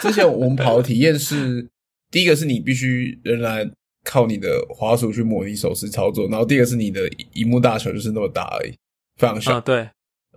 [0.00, 1.64] 之前我们跑的体验是，
[2.10, 3.70] 第一个是你必须仍然
[4.02, 8.72] 靠你的滑鼠去模拟手势操作，然后第二个是你的荧幕大小就是那么大而已，
[9.18, 9.60] 非常小。
[9.60, 9.88] 对，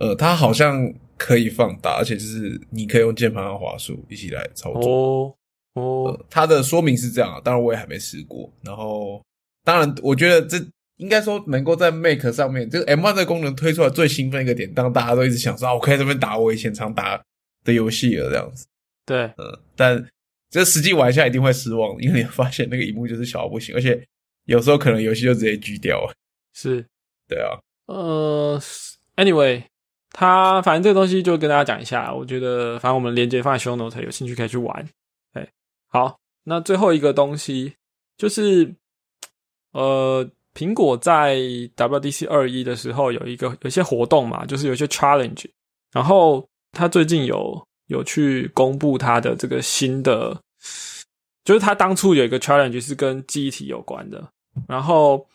[0.02, 0.92] 呃，它好像。
[1.18, 4.90] 可以放大，而且就是你可以用键盘和滑鼠一起来操作。
[4.90, 5.34] 哦
[5.74, 8.52] 哦，它的说明是这样啊，当然我也还没试过。
[8.64, 9.22] 然后，
[9.62, 10.58] 当然我觉得这
[10.96, 17.22] 应该说能够在 Make 上面，这个 M1 的功能推出来最兴奋一个点，当大家都一直想说，我可以这边打我以前常打
[17.62, 18.66] 的游戏了这样子。
[19.06, 20.04] 对，嗯，但
[20.50, 24.04] 这实际玩一下一定会失望，因为你发现那个荧幕就是小到不行，而且
[24.46, 26.12] 有时候可能游戏就直接锯掉了。
[26.52, 26.84] 是，
[27.28, 27.60] 对啊。
[27.86, 28.60] 呃
[29.14, 29.62] ，Anyway。
[30.14, 34.86] 它反正这个东西就跟大家讲一下，我觉得反正我们连接放在 show note，有兴趣可以去玩。
[35.32, 35.48] 哎，
[35.88, 37.74] 好，那最后一个东西
[38.18, 38.74] 就是，
[39.72, 41.36] 呃，苹果在
[41.76, 45.46] WDC 二一的时候有一个有些活动嘛，就是有些 challenge，
[45.92, 50.38] 然后他最近有有去公布他的这个新的，
[51.42, 54.30] 就是他当初有一个 challenge 是跟记忆体有关的，
[54.68, 55.26] 然后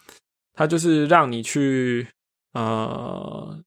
[0.53, 2.07] 他就是让你去
[2.53, 3.59] 呃。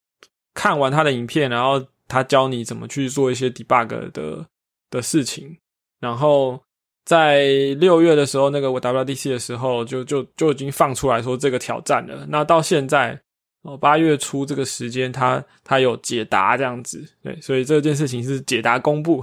[0.55, 4.47] 看完他的影片，然后他教你怎么去做一些 debug 的
[4.91, 5.57] 的事情，
[6.01, 6.61] 然后
[7.05, 7.45] 在
[7.79, 12.27] 六月的时候，那个 WDC 的时候，就就就已经放出来说这个挑战了。
[12.29, 13.21] 那到现在
[13.63, 19.23] 哦，八月初这个时间，他他有解答这样子，对，所以这件事情是解答公布。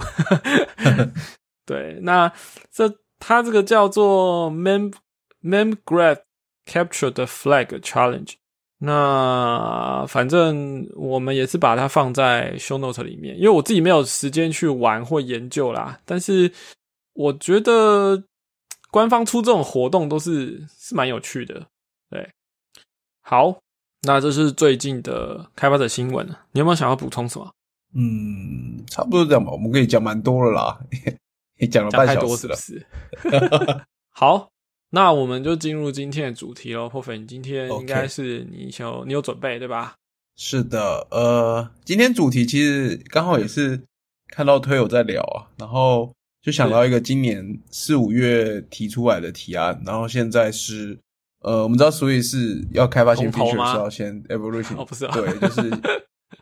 [1.65, 2.31] 对，那
[2.71, 4.93] 这他这个叫做 Mem
[5.43, 6.19] Memgraph
[6.65, 8.33] Capture the Flag Challenge。
[8.79, 15.99] 那反正我们也是把它放在 show note 里面，因为我自己没有时间去玩或研究啦。
[16.05, 16.51] 但是
[17.13, 18.23] 我觉得
[18.91, 21.65] 官方出这种活动都是是蛮有趣的。
[22.11, 22.29] 对，
[23.21, 23.57] 好，
[24.03, 27.51] 那这是最近的开发者新闻，你有没有想要补充什么？
[27.95, 30.79] 嗯，差不多这样吧，我们可以讲蛮多了啦，
[31.57, 32.55] 也讲了半小时了。
[32.55, 32.85] 是
[34.13, 34.51] 好。
[34.91, 39.95] 那我们就进入今天的主题喽，破粉，今天应该是你有你有准备对吧？
[40.37, 43.81] 是的，呃，今天主题其实刚好也是
[44.29, 50.97] 看到推友在聊啊，然后就想到一个今年四五月提出来的提案，然后现在是
[51.41, 55.69] 呃，我们知道所以是要开发新 feature 是要先 evolution，哦不是，对，就是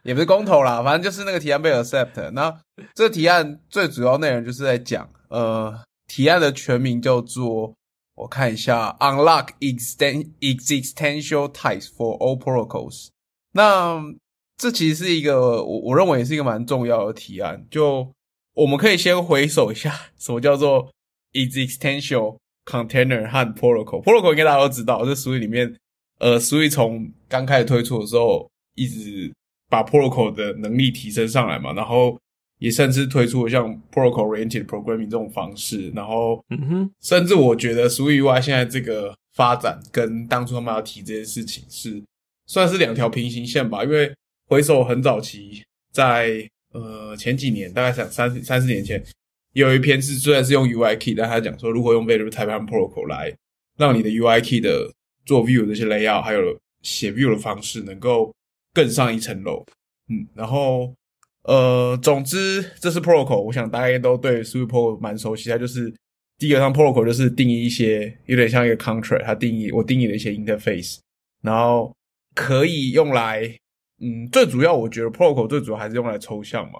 [0.04, 2.30] 也不是公投啦，反正就是那个提案被 accept。
[2.32, 2.56] 那
[2.94, 7.74] 这个提案最主要内容就是在讲，呃，提案的全名叫做。
[8.16, 13.10] 我看一下，unlock extend existential types for all protocols。
[13.52, 14.02] 那
[14.58, 17.66] 这其实是一个我我认为也是一个蛮重要的提案。
[17.70, 18.10] 就
[18.54, 20.90] 我们可以先回首一下，什么叫做
[21.34, 24.02] existential container 和 protocol。
[24.02, 25.76] protocol 应该大家都知道，这属于里面
[26.20, 29.34] 呃，属于从刚开始推出的时候，一直
[29.70, 32.18] 把 protocol 的能力提升上来嘛，然后。
[32.66, 42.02] 也甚至推出了像 protocol-oriented programming 这种方式，然后，嗯哼，甚至我觉得 SwiftUI 现在这个发展跟当初他们要提这件事情是
[42.48, 43.84] 算是两条平行线吧。
[43.84, 44.12] 因为
[44.48, 45.62] 回首很早期，
[45.94, 49.00] 在呃前几年，大概三三三四年前，
[49.54, 53.32] 有一篇是虽然是用 UI key，但他讲说如何用 Variable Type 和 Protocol 来
[53.78, 54.92] 让你的 UI key 的
[55.24, 58.34] 做 view 这些 layout，还有写 view 的方式能够
[58.74, 59.64] 更上一层楼。
[60.10, 60.92] 嗯，然后。
[61.48, 65.50] 呃，总之，这是 protocol，我想大家都对 Swift protocol 蛮熟悉。
[65.50, 65.94] 它就是
[66.38, 70.98] 第一个，上 protocol 就是定义一些有点像一个 contract，它定义我定义了一些 interface，
[71.42, 71.96] 然后
[72.34, 73.44] 可以用来，
[74.02, 76.80] 嗯，最主要我觉得 protocol 最主要还是用来抽象嘛，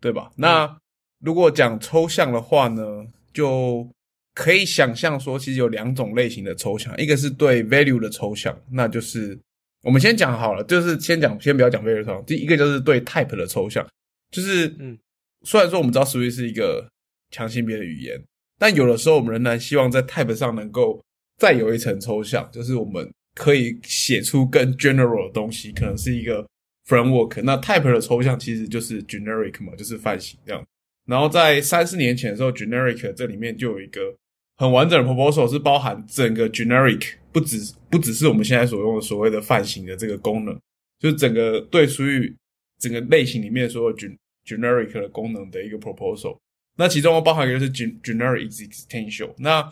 [0.00, 0.30] 对吧？
[0.36, 0.78] 那
[1.20, 3.86] 如果讲抽象的话呢，就
[4.34, 9.38] 可以想象说，其实有两种类型的抽象，一个是对 value 的抽象，那就是
[9.82, 12.24] 我们先讲好了，就是先讲，先不要讲 value 抽象。
[12.24, 13.86] 第一个就是对 type 的抽象，
[14.30, 14.98] 就是嗯，
[15.42, 16.88] 虽然说我们知道 Swift 是一个
[17.30, 18.22] 强性别的语言，
[18.58, 21.02] 但有的时候我们仍然希望在 type 上能够
[21.38, 26.46] 再有一层抽象，就是我们可以写出更 general 的东西，可能是一个
[26.88, 27.42] framework。
[27.42, 30.64] 那 type 的抽象其实就是 generic 嘛，就是泛型这样。
[31.06, 34.14] 然后在三四年前的时候，generic 这里面就有一个。
[34.58, 37.58] 很完整的 proposal 是包含整个 generic，不只
[37.90, 40.58] 不只是我们现在所用的所谓的泛型的这个功能，
[40.98, 42.34] 就是整个对属于
[42.78, 46.38] 整个类型里面所有 gen generic 的功能的一个 proposal。
[46.76, 49.34] 那其中包含一个是 gen generic existential。
[49.38, 49.62] 那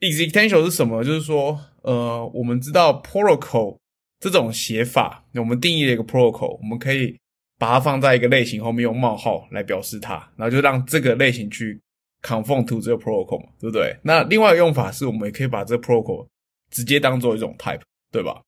[0.00, 1.04] existential 是什么？
[1.04, 3.76] 就是说，呃，我们知道 protocol
[4.20, 7.16] 这种写法，我们定义了一个 protocol，我们可以
[7.58, 11.80] 把它放在一个类型后面用冒号来表示它，然后就让这个类型去。
[12.20, 13.96] conform to 这个 protocol 嘛，对不对？
[14.02, 16.26] 那另外一个用法是我们也可以把这个 protocol
[16.68, 17.80] 直接当做一种 type，
[18.10, 18.42] 对吧？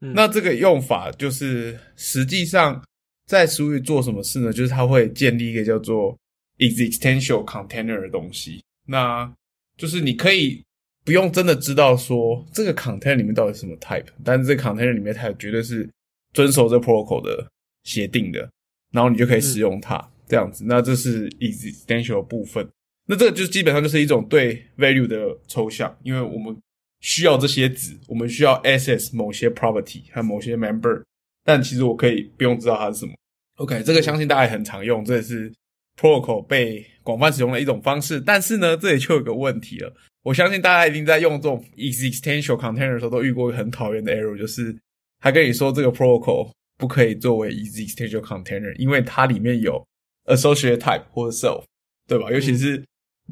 [0.00, 2.82] 那这个用法就是实际上
[3.26, 4.52] 在俗语做什么事呢？
[4.52, 6.16] 就是它会建立一个叫做
[6.58, 8.62] existential container 的东西。
[8.86, 9.32] 那
[9.76, 10.62] 就是你可以
[11.04, 15.88] 不用真的知道说这个 container 里面到底是什么 type，但是这个 container 里面它绝对是
[16.32, 17.46] 遵守这 protocol 的
[17.84, 18.48] 协定的，
[18.92, 20.64] 然后你就可以使用它这样子。
[20.66, 22.68] 那这是 existential 部分。
[23.06, 26.56] 那这个就基本上就是一种对 value 的抽象，因为我们
[27.00, 31.02] 需要这些值，我们需要 access 某些 property 和某些 member，
[31.44, 33.12] 但其实我可以不用知道它是什么。
[33.56, 35.52] OK，这个相信大家也很常用，这也是
[35.96, 38.20] protocol 被广泛使用的一种方式。
[38.20, 44.74] 但是呢，这里就有个问题了，我相信大家一定在用这种 existential container 的时候都遇过很讨厌的 error，就是
[45.20, 49.86] 他跟你说这个 protocol 不可以作为 existential container，因为它里面有
[50.24, 51.62] associate type 或者 self，
[52.08, 52.30] 对吧？
[52.32, 52.82] 尤其是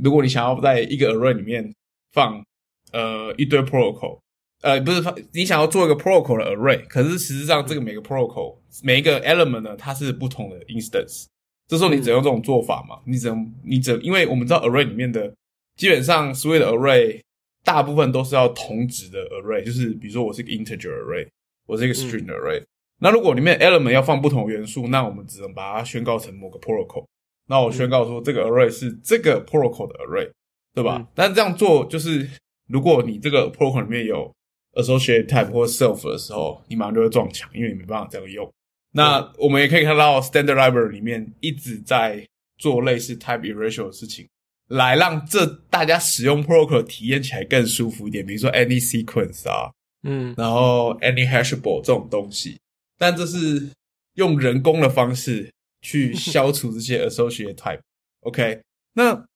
[0.01, 1.75] 如果你想要在一个 array 里面
[2.13, 2.41] 放
[2.93, 4.21] 呃一堆 protocol，
[4.63, 11.27] 呃不是放你想要做一个 protocol 的 array，可是实际上这个每个 protocol 每一个 element 呢，它是不同的 instance。
[11.69, 13.01] 这时候你只用这种做法嘛？
[13.05, 15.33] 你只能你只因为我们知道 array 里面的
[15.77, 17.21] 基本上所有的 array
[17.65, 21.27] 大部分都是要同值的 array，就是比如说我是一个 integer array，
[21.67, 22.63] 我是一个 string array。
[22.99, 27.05] 那如果里面 element 要放不同元素，那我们只能把它宣告成某个 protocol。
[27.49, 30.31] 那我宣告说，这个 array 是这个 protocol 的 array，
[30.73, 31.07] 对吧？
[31.15, 32.29] 但这样做就是，
[32.69, 34.33] 如果你这个 protocol 里面有
[34.75, 38.51] associate type 或 self 的时候，你马上就会撞墙，因为你没办法这样用。
[38.93, 42.27] 那我们也可以看到，standard library 里面一直在
[42.59, 44.29] 做类似 type erasure 的事情，
[44.69, 48.25] 来让这大家使用 protocol 体验起来更舒服一点。
[48.25, 49.71] 比如说 any sequence 啊，
[50.03, 52.59] 嗯，然后 any hashable 这种东西，
[52.99, 53.71] 但这是
[54.15, 55.51] 用人工的方式。
[55.85, 58.61] 去消除这些 associate type，OK？
[58.93, 59.27] 那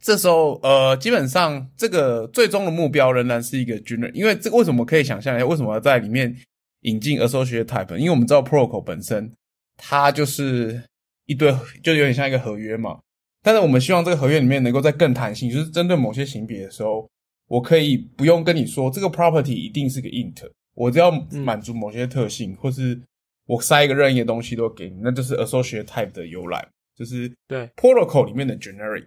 [0.00, 6.36] 这时候，呃，基本上这个最终的目标仍然是一个 general，因为这为什么可以想象一下，为什么要在里面
[6.82, 7.96] 引进 associate type？
[7.96, 9.32] 因为我们知道 protocol 本身
[9.76, 10.82] 它就是
[11.26, 12.98] 一堆，就有点像一个合约嘛。
[13.42, 17.08] 但是我们希望这个合约里面能够在更弹性，就是针对某些型别的时候，
[17.48, 21.10] 我可以不用跟你说这个 property 一定是个 int，我只要
[21.44, 23.00] 满足某些特性，或是。
[23.48, 29.06] 我塞一个任意的东西都给你，那就是 associate type 的由来，就是对 protocol 里面的 generic。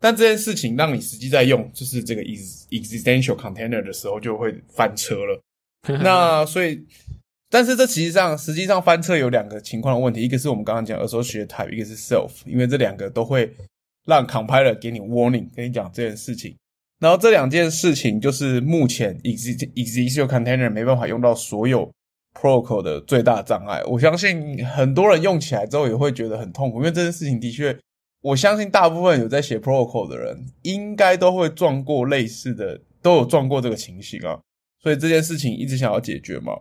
[0.00, 5.40] 但这件事情让你实际在用，就是这个 existential container 的时候就会翻车了。
[6.02, 6.84] 那所以，
[7.48, 13.54] 但是这其实上实际上翻车有两个情况的问题，一个是我们刚刚讲 associate type，一个是 self，因为这两个都会
[14.06, 16.56] 让 compiler 给你 warning，跟你讲这件事情。
[16.98, 21.90] 然后这两件事情就是目前 existential container 没办法用到所有。
[22.32, 27.76] Protocol 的最大障碍，我相信很多人用起来之后也会觉得很痛苦，因为这件事情的确，
[28.20, 34.38] 我相信大部分有在写 Protocol 的人应该都会撞过类似的，都有撞过这个情形啊。
[34.82, 36.52] 所以这件事情一直想要解决嘛。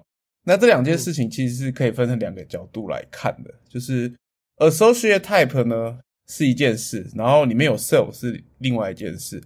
[0.45, 4.13] 那这两件事情其实是可以分成两个角度来看的，就是
[4.57, 9.43] Associate Type 呢是一件事，然后里面有 Self 是另外一件事。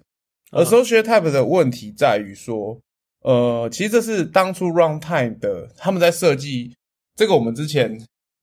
[0.51, 2.79] Associate Type 的问题在于说。
[3.25, 6.75] 呃，其实这是当初 runtime 的他们在设计
[7.15, 7.97] 这个，我们之前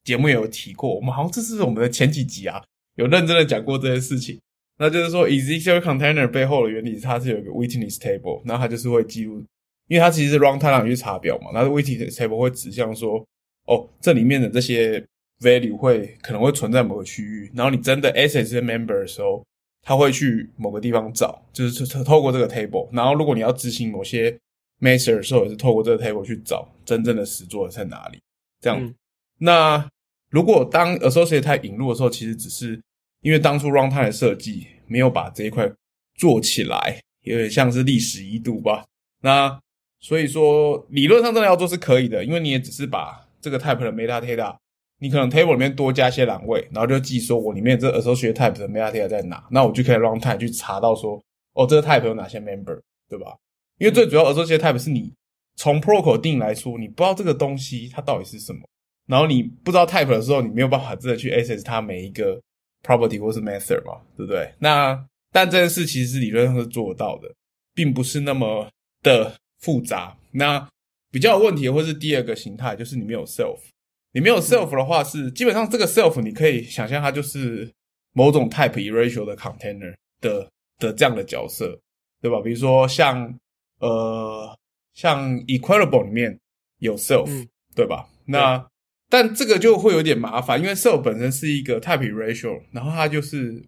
[0.05, 2.65] 节目也有提过，我们好像这是我们的前几集啊，
[3.01, 4.39] 有认真的讲过这件事情。
[4.77, 9.45] 那就是说，existential container 背后的原理，它是有一个 witness table，那它就是会记录，
[9.89, 13.23] 因为它其实是 runtime 上去查表嘛，那 witness table 会指向说，
[13.67, 15.05] 哦，这里面的这些
[15.41, 19.45] value 会可能会存在某个区域，然后你真的 access member 的时候，
[19.83, 24.35] 他会去某个地方找，就是透透过这个 table，然后如果你要执行某些
[24.81, 28.19] Master 的时候也是透过这个 table 去找真正的实作在哪里，
[28.63, 28.95] 这样。
[29.39, 29.87] 那
[30.31, 32.81] 如果当 Associate 引入的时候，其实只是
[33.21, 35.71] 因为当初 Runtime 的设计没有把这一块
[36.17, 38.85] 做起来，有点像是历史一度吧。
[39.23, 39.59] 那
[40.01, 44.57] 所以说理论上真的要做是可以的，因为你也只是把这个 type 的 metadata，
[44.99, 53.37] 你可能 table 里面多加些栏位，然后就记说我里面这 associate type 的 metadata 在哪，那我就可以 runtime 去查到说，哦，这个 type 有哪些 member，对吧？
[53.79, 55.13] 因为最主要 associate type 是你
[55.57, 58.61] 从 protocol 定来说，你不知道这个东西它到底是什么，
[59.07, 62.41] 然后你不知道 type 的时候，你没有办法真的去 access 它每一个
[62.83, 64.53] property 或是 method 嘛，对不对？
[64.59, 67.33] 那但这件事其实是理论上是做得到的，
[67.75, 68.69] 并不是那么
[69.03, 69.35] 的。
[69.63, 70.67] 复杂，那
[71.11, 73.59] 比较有问题的，或是第二个形态，就是你没有 self。
[74.13, 77.71] 你没有 self 的话，是基本上这个 self 你可以想象它就是
[78.15, 81.79] 某种 type erasure 的 container 的的这样的角色，
[82.23, 82.41] 对吧？
[82.41, 83.39] 比如说像
[83.81, 84.59] 呃
[84.95, 86.41] 像 equalable 里面
[86.79, 87.29] 有 self，
[87.75, 88.09] 对吧？
[88.25, 88.67] 那
[89.11, 93.63] 但这个就会有点麻烦，因为 self 本身是一个 type erasure，然后它就是。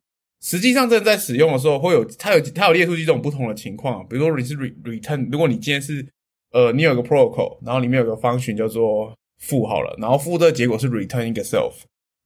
[0.45, 4.05] 实际上，正在使用的时候，会有它有它有列出几种不同的情况。
[4.09, 6.05] 比如说，你是 return，如果你今天是
[6.51, 11.73] 呃，你有个 protocol，然后里面有个 function 叫做负好了，然后负的结果是 return 一个 self，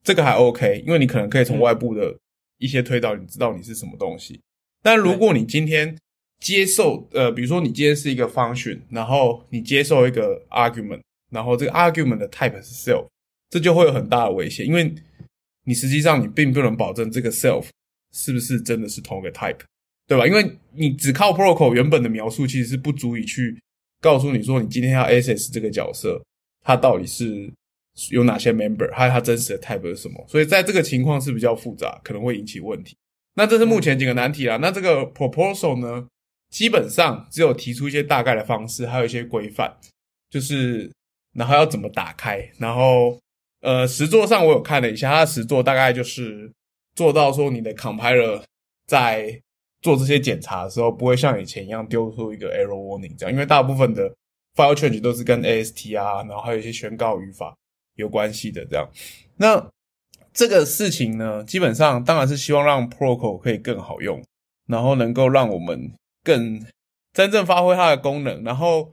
[0.02, 2.16] 这个还 OK，因为你可能可以从外部的
[2.56, 4.40] 一些推导，你知道你是什么东西。
[4.82, 5.94] 但如果你今天
[6.40, 13.06] 接受呃，比如说你今天是一个 function，，然后你接受一个 argument，然后这个 argument 的 type 是 self，
[13.50, 14.94] 这就会有很大的危险，因为
[15.64, 17.66] 你实际上你并不能保证这个 self。
[18.12, 19.58] 是不是真的是同一个 type，
[20.06, 20.26] 对吧？
[20.26, 23.54] 因为你只靠 protocol 原本的描述，其实是不足以去
[24.00, 26.18] 告诉你说，你今天要 access 这个角色，
[26.62, 27.52] 它到底是
[28.10, 30.24] 有哪些 member，还有它真实的 type 是什么。
[30.26, 32.96] 所以在这个情况是比较复杂，可能会引起问题。
[33.34, 34.56] 那这是目前几个难题啦。
[34.56, 36.06] 那这个 proposal 呢，
[36.48, 39.76] 基本上只有提出一些大概的方式，还有一些规范，
[40.30, 40.90] 就是
[41.36, 43.18] 然后要怎么打开，然后
[43.60, 46.52] 呃，实作上我有看了一下，它的实作大概就是。
[46.96, 48.42] 做到说你的 compiler
[48.86, 49.38] 在
[49.82, 54.08] 做这些检查的时候，不会像以前一样丢出一个 error warning 这样，因为大部分的
[54.54, 57.54] file change 都是跟 AST 啊，然后还有一些宣告语法
[57.96, 58.88] 有关系的这样。
[59.36, 59.70] 那
[60.32, 64.24] 这个事情呢，基本上当然是希望让 protocol 可以更好用，
[64.66, 65.92] 然后能够让我们
[66.24, 66.64] 更
[67.12, 68.42] 真正发挥它的功能。
[68.42, 68.90] 然后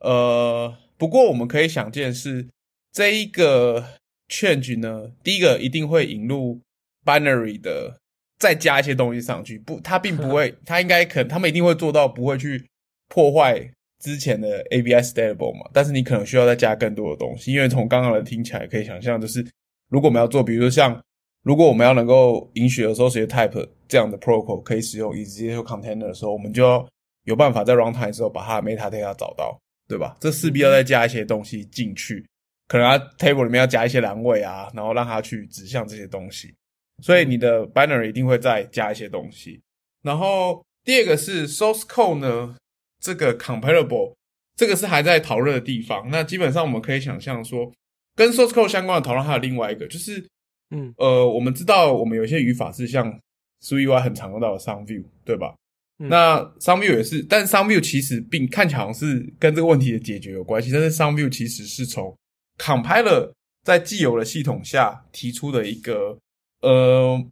[0.00, 2.46] 呃，不过我们可以想见是
[2.92, 3.84] 这一个
[4.28, 6.60] change 呢，第一个一定会引入。
[7.04, 7.98] binary 的
[8.38, 12.62] 再加一些东西上去，不，它并不会， 它应该可，他们一定会做到不会去
[13.08, 13.58] 破坏
[13.98, 15.70] 之前的 ABI stable 嘛。
[15.72, 19.42] 但是你可能需要再加更多的东西，因为从刚刚的听起来可以想象，就是
[19.88, 21.02] 如果我们要做，比如说像
[21.44, 26.86] 如果我们要能够允许的时候，这些 type 这样的 protocol 可以使用以及接受 container 的时候，我们就要
[27.24, 29.58] 有办法在 runtime 时候把它的 metadata 找到，
[29.88, 30.16] 对吧？
[30.20, 32.24] 这势必要再加一些东西进去，
[32.68, 36.54] 可能它 table 里面要加一些栏位啊，然后让它去指向这些东西。
[37.02, 39.60] 所以你的 binary 一定会再加一些东西，
[40.02, 42.56] 然后第二个是 source code 呢，
[43.00, 44.14] 这个 comparable
[44.56, 46.10] 这个是还在讨论的地方。
[46.10, 47.72] 那基本上我们可以想象说，
[48.16, 50.26] 跟 source code 相关的讨论还有另外一个，就是，
[50.70, 53.16] 嗯，呃，我们知道我们有一些语法是像
[53.62, 55.54] SwiftUI 很常用到的 Some View，对吧？
[55.98, 62.16] 那 Some View 也是，但 Some View 其实并看起来好像是跟这个问题的解决有关系，但是 Some View 其实是从
[62.58, 63.32] compiler
[63.64, 66.18] 在既有的系统下提出的一个。
[66.60, 67.24] 呃，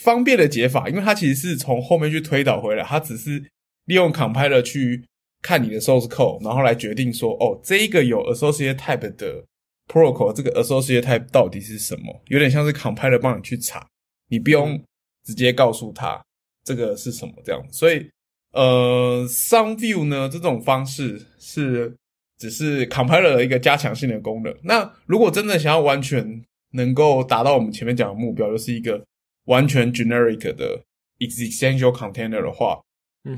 [0.00, 3.38] 方便的解法，因为它其实是从后面去推导回来，它只是
[3.84, 5.04] 利用 compiler 去
[5.40, 9.44] 看你的 source code，然后来决定说，哦，这一个有 associate type 的
[9.86, 12.22] protocol，这个 associate type 到底是什么？
[12.26, 13.86] 有点像是 compiler 帮你去查，
[14.28, 14.82] 你不用
[15.24, 16.20] 直接告诉他
[16.64, 17.62] 这个是什么这样。
[17.70, 18.08] 所以，
[18.52, 21.96] 呃，some view 呢这种方式是
[22.38, 24.54] 只是 compiler 的一个加强性的功能。
[24.62, 26.42] 那如果真的想要完全
[26.72, 29.04] 能够达到我们前面讲的目标，就是一个
[29.44, 30.82] 完全 generic 的
[31.18, 32.80] existential container 的话，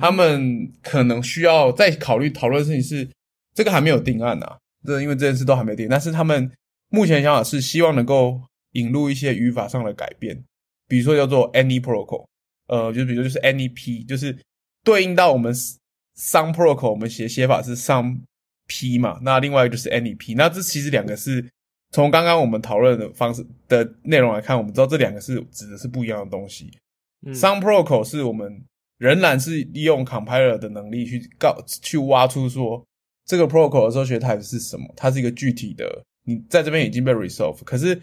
[0.01, 3.09] 他们可能需要再考虑讨论的事情是，
[3.55, 4.57] 这个还没有定案呐，
[4.87, 5.89] 这因为这件事都还没定。
[5.89, 6.51] 但是他们
[6.89, 8.41] 目前想法是希望能够
[8.73, 10.43] 引入一些语法上的改变，
[10.89, 12.25] 比如说叫做 any protocol，
[12.67, 14.37] 呃，就比如就是 any p，就是
[14.83, 18.21] 对应到我们 some protocol，我们写写法是 some
[18.67, 21.51] p 嘛，那另外一个就是 any p，那这其实两个是。
[21.91, 26.69] 从刚刚我们讨论的方式的内容来看，我们知道这两个是指的是不一样的东西。
[27.27, 28.65] Some protocol 是我们
[28.99, 32.85] 仍然是利用 compiler 的能力去告去挖出说
[33.25, 37.63] 这个 protocol 的时候学 type 是什么，它是一个具体的，你在这边已经被 resolve。
[37.63, 37.95] 可是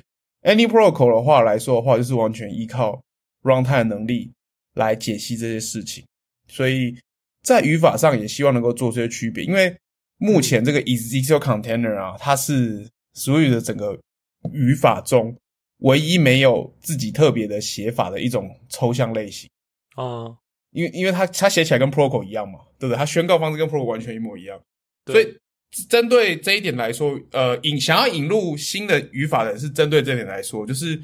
[0.44, 3.04] any protocol 的话来说的话，就是完全依靠
[3.44, 4.32] runtime 能力
[4.76, 6.04] 来解析这些事情。
[6.48, 6.96] 所以
[7.44, 9.76] 在语法上也希望能够做这些区别，因为
[10.18, 12.88] 目前这个 executable container 啊，它是。
[13.14, 14.00] 所有的整个
[14.54, 15.36] 语法中，
[15.80, 19.50] 唯一没有自己特别的写法的一种抽象类型
[19.96, 20.34] 啊，
[20.70, 22.98] 因为因为它它写起来跟 protocol 一样嘛，对不对？
[22.98, 24.58] 它宣告方式跟 protocol 完全一模一样，
[25.08, 25.38] 所以
[25.90, 30.98] 针对这一点来说，呃，引想要引入新的语法的是针对这点来说，就是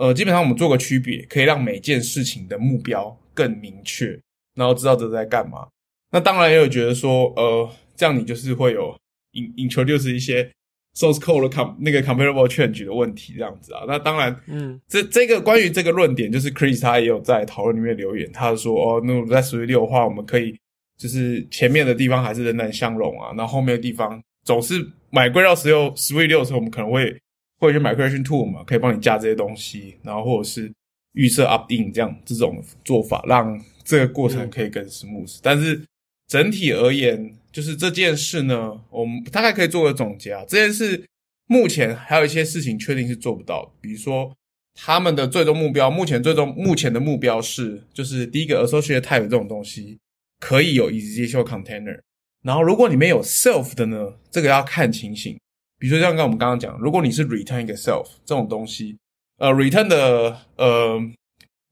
[0.00, 4.18] 呃，基本上我们做个区别，可以让每件事情的目标更明确，
[4.54, 5.68] 然后知道这在干嘛。
[6.10, 8.96] 那当然也有觉得说，呃，这样你就是会有
[9.32, 10.50] in introduce 一些。
[10.92, 20.52] source code 的 com 那个 comparable change 的问题这样子啊，那当然，嗯，这这个关于这个论点，就是 Chris 他也有在讨论里面留言，他说哦，那在十六的话，我们可以
[20.98, 27.16] 就是前面的地方还是仍然相容啊，然后后面的地方总是买归到十六十六的时候，我们可能会
[27.60, 30.72] 会去买 migration tool 嘛，可以帮你加这些东西，然后或者是
[31.12, 35.80] 预设 update 这样这种做法，让这个过程可以更 smooth，但是
[36.26, 37.36] 整体而言。
[37.52, 40.44] 就是这件事呢，我们大概可以做个总结啊。
[40.46, 41.04] 这件事
[41.48, 44.32] 目前还有一些事情确定是做不到，比如说
[44.72, 49.98] 他们的最终目标，目前最终目前的目标是，就是第一个 associate type 这种东西
[50.38, 51.98] 可以有 executable container。
[52.44, 55.36] 然后如果里面有 self 的呢，这个要看情形。
[55.80, 58.96] 比如说像刚我们刚刚讲，如果你是 return 一个 self 这种东西，
[59.38, 61.00] 呃，return 的呃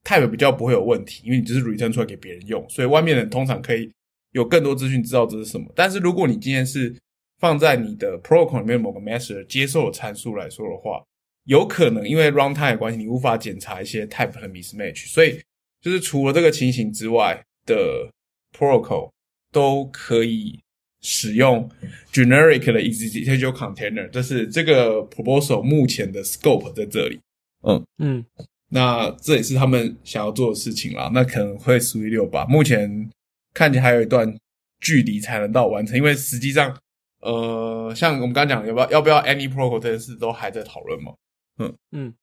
[0.03, 3.89] type 比较不会有问题，因为你只是 return 出来给别人用，所以外面人通常可以。
[4.33, 6.95] 有更多资讯知道这是什么，但是如果你今天是
[7.39, 11.03] 放在你的 protocol 里面某个 master 接受的参数来说的话，
[11.45, 15.41] 有可能因为 runtime 的关系，你无法检查一些 type 的 mismatch，所以
[15.81, 18.07] 就是除了这个情形之外的
[18.55, 19.09] protocol
[19.51, 20.59] 都可以
[21.01, 21.69] 使用
[22.11, 27.19] generic 的 executable container，这是这个 proposal 目前的 scope 在这里。
[27.63, 28.25] 嗯嗯，
[28.69, 31.09] 那这也是他们想要做的事情啦。
[31.13, 33.09] 那可能会属于六吧，目前。
[33.51, 34.31] 看起来还有一段
[34.79, 36.73] 距离才能到完成，因为实际上，
[37.19, 41.11] 呃，像我们刚刚讲，要不要要不要 any protocol 这件事都还在讨论嘛。
[41.57, 42.13] 嗯嗯，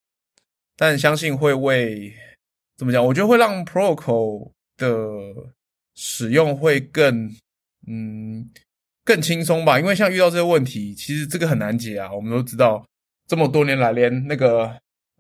[0.77, 2.15] 但相信会为
[2.77, 3.05] 怎么讲？
[3.05, 4.89] 我觉得会让 protocol 的
[5.97, 7.29] 使用会更
[7.89, 8.49] 嗯
[9.07, 9.81] 更轻松吧。
[9.81, 12.13] 因为像遇到这些问题，其实这个很难解啊。
[12.13, 12.85] 我们都知道，
[13.27, 14.71] 这么多年来，连那个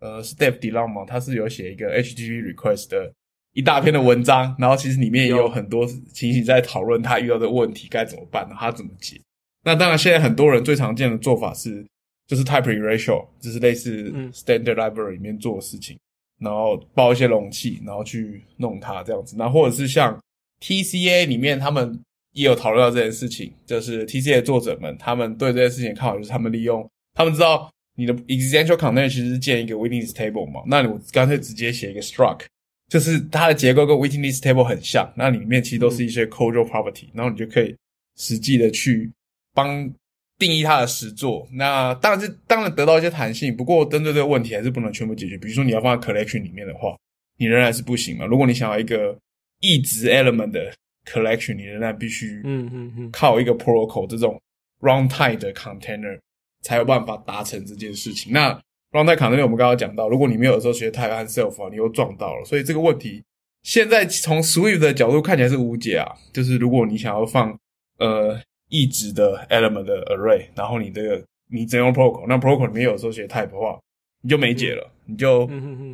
[0.01, 3.11] 呃 Step Delong 嘛，他是有写一个 HTTP request 的。
[3.53, 9.19] 一大篇的文章，然后其实里面也有很多情形在讨论他遇到的问题该怎么办，他怎么解。
[9.65, 11.83] 那当然，现在很多人最常见的做法是，
[12.27, 15.99] 就是 type Ratio，就是类似 standard library 里面做的事情，
[16.39, 19.37] 然后包一些容器，然后去弄它这样子。
[19.39, 20.21] 那或者是像
[20.61, 21.99] TCA 里面，他们
[22.37, 32.43] 也有讨论到这件事情，就是 TCA 作者们他们对这件事情看法，就是他们利用他们知道你的 existential container 其实是建一个 witness table 嘛，那我干脆直接写一个 struct。
[32.89, 37.75] 就是它的结构跟 waiting list table 很像，那里面其实都是一些 code property，然后你就可以
[38.17, 39.11] 实际的去
[39.53, 39.93] 帮
[40.39, 41.49] 定义它的实作。
[41.55, 45.37] 那当然是当然得到一些弹性，不过针对这个问题还是不能全部解决。
[45.37, 46.97] 比如说你要放在 collection 里面的话，
[47.39, 48.25] 你仍然是不行嘛。
[48.25, 49.19] 如果你想要一个
[49.61, 50.73] 一直 element 的
[51.07, 54.41] collection，你仍然必须嗯嗯嗯靠一个 protocol 这种
[54.81, 56.19] runtime 的 container
[56.63, 58.33] 才有办法达成这件事情。
[58.33, 58.53] 那
[58.93, 63.23] runtime container 我们刚刚讲到，如果你没有时候学 type 和 self 啊，你又撞到了，所以这个问题
[63.63, 66.07] 现在从 Swift 的角度看起来是无解啊。
[66.33, 67.57] 就是如果你想要放
[67.99, 73.79] 呃一直的 element 的 array，然后你这个你只用 protocol，那 protocol 里面有时候学 type 的话，
[74.23, 75.47] 你就没解了，你就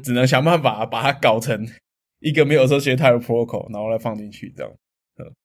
[0.03, 1.69] 只能想办法把它搞成
[2.21, 4.73] 一个没有时候学 type protocol，然后来放进去这样。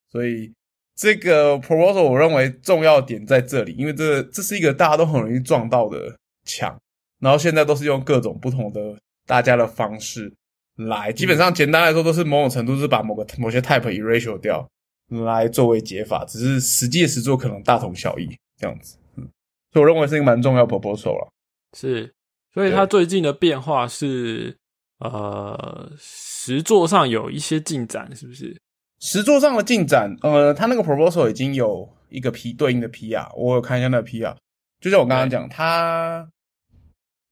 [0.07, 0.53] 嗯，所以
[0.95, 6.77] 这个 proposal 我认为重要点在这里，因为这这是一个大家都很容易撞到的墙。
[7.19, 8.95] 然后现在都是用各种不同的
[9.25, 10.31] 大家的方式
[10.75, 14.69] 来，基本上简单来说都是某种程度是把某个某些 type erase 掉
[15.25, 18.99] 来作为解法，只是实际的实作可能大同小异这样子。
[19.15, 19.27] 嗯，
[19.73, 21.27] 所以我认为是一个蛮重要 proposal 了。
[21.75, 22.13] 是，
[22.53, 24.55] 所以它最近的变化是
[24.99, 28.55] 呃实作上有一些进展，是不是？
[28.99, 34.35] 实作上的进展，呃，他那个 proposal 已经有一个 P 对应的 PR，我有看一下那个 PR，
[34.79, 36.29] 就像我刚刚讲，他。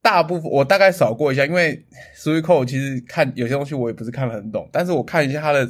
[0.01, 1.83] 大部分我大概扫过一下，因为
[2.15, 5.67] Swift Code 其实看有些东西我也不是看得很懂，但是我看一下它的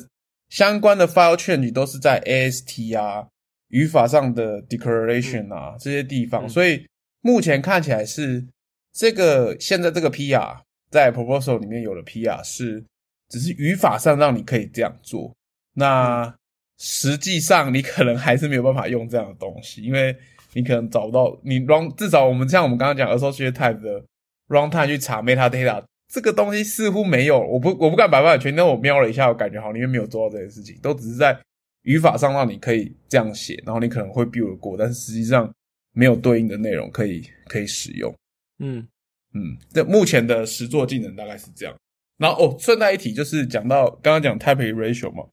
[0.50, 3.26] 相关的 file change 都是在 AST 啊
[3.70, 6.86] 语法上的 declaration 啊这些地方，所以
[7.22, 8.46] 目前看起来是
[8.91, 10.58] 这个现在这个 PR
[10.91, 12.84] 在 proposal 里面有了 PR 是
[13.30, 15.34] 只是语法上让你可以这样做，
[15.76, 16.36] 那
[16.80, 20.17] 实际上你可能还是没有办法用这样的东西，因为
[20.53, 24.03] 你可能找不到你 run 至少我们像我们刚刚讲 associate type 的。
[24.47, 31.36] runtime 去查 metadata 这个东西似乎没有，我不我不敢百分百确定，但我瞄了一下，我感觉好像里面没有做到这件事情，都只是在
[31.82, 35.51] 语法上让你可以这样写，然后你可能会 build 过，但是实际上
[35.93, 38.13] 没有对应的内容可以可以使用。
[38.59, 38.88] 嗯
[39.34, 41.76] 嗯，这目前的实作技能大概是这样。
[42.19, 45.23] 然后哦，顺带一提，就是讲到刚刚讲 type erasure 嘛，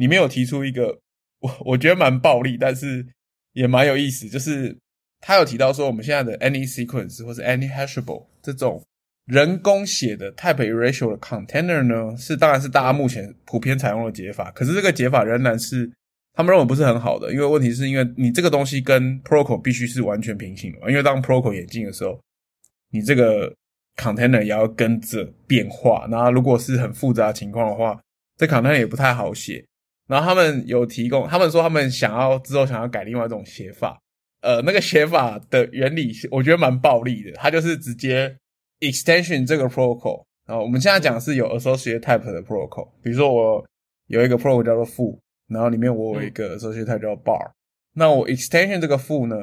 [0.00, 0.98] 里面有提出一个
[1.40, 3.06] 我我觉得蛮暴力，但是
[3.52, 4.74] 也蛮有意思，就是
[5.20, 8.82] 他有提到说，我们现在的 any sequence 或是 any hashable 这种
[9.26, 15.90] 人工写的 type ratio 的 container 呢，是当然是大家目前普遍采用的解法，可是这个解法仍然是
[16.32, 22.18] 他们认为不是很好的，因为问题是因为你这个东西跟 protocol 必须是完全平行的，因为当 protocol 演进的时候，
[22.90, 23.54] 你这个
[23.96, 28.00] container 也要跟着变化，那如果是很复杂情况的话，
[28.36, 29.64] 这 container 也不太好写。
[30.10, 33.96] 然后他们有提供，他们说他们想要之后想要改另外一种写法，
[34.40, 38.36] 呃，那个写法的原理我觉得蛮暴力的，它就是直接
[38.80, 40.24] extension 这个 protocol。
[40.48, 43.64] 然后我们现在讲是有 associate type 的 protocol，比如说我
[44.08, 47.52] 有一个 protocol 叫做 foo，然后里面我有一个 associate type 叫 bar，
[47.94, 49.36] 那我 extension 这个 foo 呢，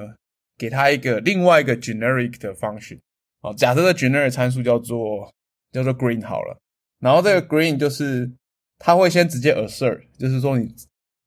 [0.58, 3.00] 给它一个另外一个 generic 的 function。
[3.42, 5.32] 好，假设的 generic 参数叫做
[5.72, 6.60] 叫做 green 好了，
[7.00, 8.30] 然后这个 green 就是
[8.80, 10.74] 它会先直接 assert，就是说你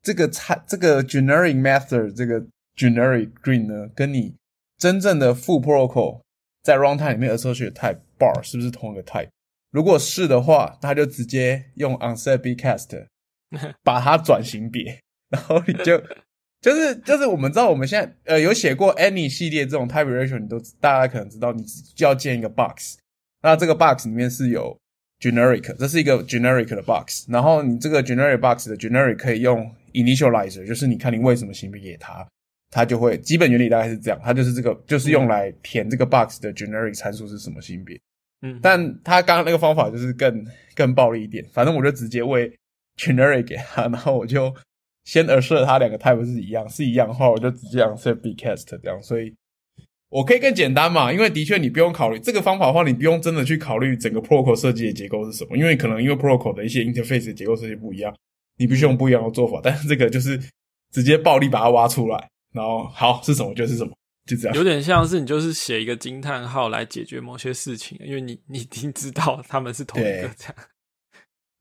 [0.02, 2.40] 这个参这个 generic method 这个
[2.76, 4.34] generic green 呢，跟你
[4.78, 6.20] 真正的 full protocol
[6.62, 9.28] 在 runtime 里面 associate type bar 是不是同一个 type？
[9.70, 13.06] 如果是的话，他就直接用 onset b cast
[13.82, 16.02] 把它转型别，然后你就。
[16.60, 22.98] 就是就是我们知道我们现在呃有写过 any 系列这种 type ratio，你都大家可能知道，你就要建一个 box，
[23.40, 24.78] 那这个 box 里面是有
[25.20, 32.26] generic，这是一个 generic 的 box，然后你这个 generic box 的 generic 可以用 initializer，就是你看你为什么性别给它，
[32.70, 38.00] 它就会基本原理大概是这样，它就是这个就是用来填这个 box 的 generic 参数是什么性别，
[38.42, 40.44] 嗯，但他刚刚那个方法就是更
[40.74, 42.50] 更暴力一点，反正我就直接喂
[42.96, 44.54] generic 给他，然后我就。
[45.04, 49.34] 先 assert 它两个 type 是一样，是一样的话，我就直接 assert b cast 这样，所以
[50.10, 58.14] 我可以更简单嘛，因为的确你不用考虑这个方法的话，你不用真的去考虑整个 protocol 设计的结构是什么，因为可能因为 protocol 的一些 interface 的结构设计不一样，
[58.58, 59.60] 你必须用不一样的做法。
[59.62, 60.38] 但是这个就是
[60.92, 63.92] 直接暴力把它挖出来，然后好是什么就是什么，
[64.26, 64.56] 就这样。
[64.56, 70.54] 有点像是你就是写一个惊叹号来解决某些事情，因为你你已经知道他们是同一个这样。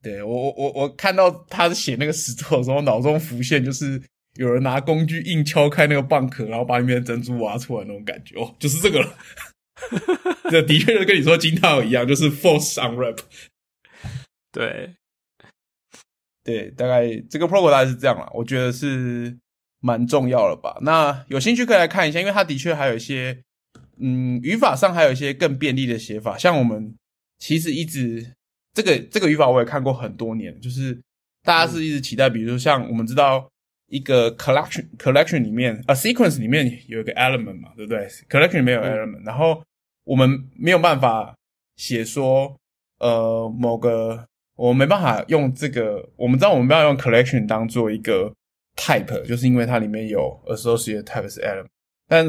[0.02, 4.02] 对我我我我看到他写那个石头的时候，脑中浮现就是
[4.36, 9.18] 有人拿工具硬敲开那个蚌壳，然后把里面的珍珠挖出来那种感觉哦，就是这个了。
[10.52, 13.20] 这的确就跟你说金套一样，就是 force unwrap。
[14.52, 14.96] 对，
[16.44, 19.38] 对，大概这个 program 大概是这样了，我觉得是
[19.80, 20.78] 蛮重要了吧。
[20.82, 23.44] 那有兴趣可以来看一下，因为它的确还有一些，
[24.00, 26.96] 嗯，语法上还有一些更便利的写法，像我们
[27.38, 28.34] 其实一直。
[28.72, 30.98] 这个这个语法我也看过很多年，就是
[31.44, 33.50] 大家是一直期待，比如说像我们知道
[33.90, 39.62] 一个 collection collection 里面啊 sequence 里面有一个 element 嘛，对不对？collection 没有 element，然后
[40.04, 41.36] 我们没有办法
[41.76, 42.56] 写说
[43.00, 44.26] 呃某个
[44.56, 48.34] 我没办法用这个，我们知道我们不要用 collection 当做一个
[48.76, 51.68] type，就是因为它里面有 associate type 是 element，
[52.08, 52.26] 但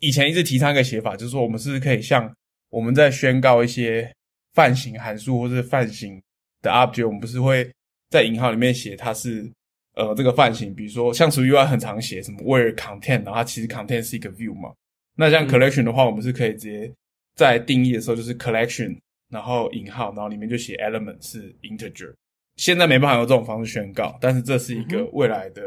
[0.00, 2.32] 以前一直提倡一个写法，就是说我们是不是可以像
[2.70, 4.12] 我们在宣告一些。
[4.56, 6.18] 泛型函数或是泛型
[6.62, 7.70] 的 object，我们不是会
[8.08, 9.52] 在引号里面写它是
[9.96, 14.72] 呃这个泛型，比如说像属于 UI 很常写什么 where content，然后它其实 content 是一个 view 嘛。
[15.16, 16.92] 那像 collection 的话，我们是可以直接
[17.34, 18.96] 在定义的时候就是 collection，
[19.30, 22.14] 然后引号，然后里面就写 element 是 integer。
[22.56, 25.62] 现在没办法用这种方式宣告，但是这是一个未来的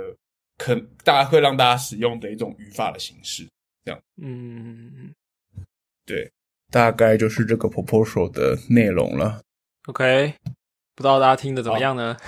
[0.58, 3.48] 可大家会让大家使用的一种语法的形式。
[3.84, 5.14] 这样，嗯，
[6.06, 6.30] 对。
[6.72, 9.42] 大概就是这个 proposal 的内容了。
[9.88, 10.36] OK，
[10.94, 12.16] 不知道大家听的怎么样呢？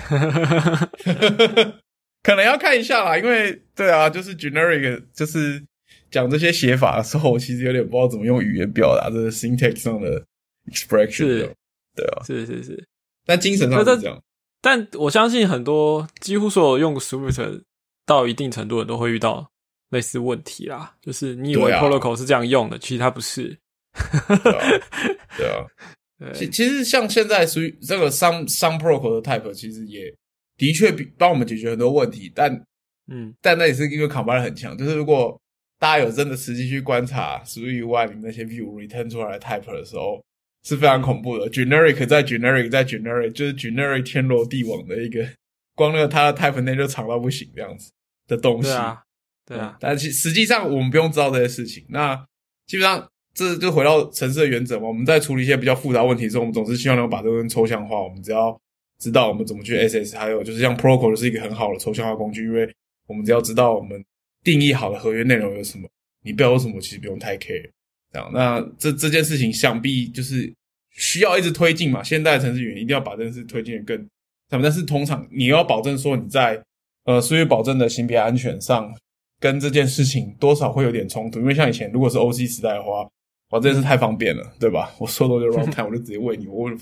[2.22, 5.62] 可能要看一下啦，因为对啊，就是 generic，就是
[6.10, 10.24] 讲这些写法的时候，我其实有点不知道怎么用语言表达这个 syntax 上的
[10.70, 11.10] expression。
[11.10, 11.56] 是，
[11.94, 12.88] 对啊，是是是，
[13.26, 14.22] 但精神上是这样。
[14.60, 17.62] 但我相信很多几乎所有用 Swift
[18.06, 19.50] 到一定程度的都会遇到
[19.90, 20.94] 类似问题啦。
[21.00, 23.58] 就是你以为 protocol 是这样用的，其实它不是。
[25.36, 25.66] 对啊，
[26.32, 30.14] 其其实像现在属于这个 some some protocol 的 type，其实也
[30.62, 32.64] 的确比帮我们解决很多问题，但
[33.08, 34.78] 嗯，但那也是因为 compiler 很强。
[34.78, 35.36] 就是如果
[35.76, 40.22] 大家有真的实际去观察属于外面那些 view return 出来的 type 的时候，
[40.62, 41.50] 是非常恐怖的。
[41.50, 45.26] generic 在 generic 在 generic 就是 generic 天罗地网的一个，
[45.74, 47.90] 光那个它的 type 内就长到不行这样子
[48.28, 48.68] 的东西。
[48.68, 49.02] 对啊，
[49.46, 49.76] 对啊。
[49.80, 51.84] 但其实际上我们不用知道这些事情。
[51.88, 52.24] 那
[52.68, 53.08] 基本上。
[53.34, 54.86] 这就回到城市的原则嘛。
[54.86, 57.98] 我们在处理一些比较复杂问题的时候，我们总是希望能够把这个抽象化。
[57.98, 58.54] 我们只要
[59.02, 62.72] 知道我们怎么去 SS，还有就是像 Protocol 是一个很好的抽象化工具，因为
[63.08, 64.00] 我们只要知道我们
[64.44, 65.88] 定义好的合约内容有什么，
[66.22, 67.68] 你不要有什么，其实不用太 care。
[68.12, 70.52] 这样，那这这件事情想必就是
[70.90, 72.00] 需要一直推进嘛。
[72.00, 74.08] 现代城市语言一定要把这件事推进的更，
[74.48, 76.62] 但是通常你要保证说你在
[77.04, 78.94] 呃，数据保证的芯片安全上，
[79.40, 81.40] 跟这件事情多少会有点冲突。
[81.40, 83.02] 因为像以前如果是 OC 时代的话，
[83.50, 84.94] 哇，这件事太方便了，对吧？
[85.00, 86.78] 我说的就 runtime，我就直接问你，我问，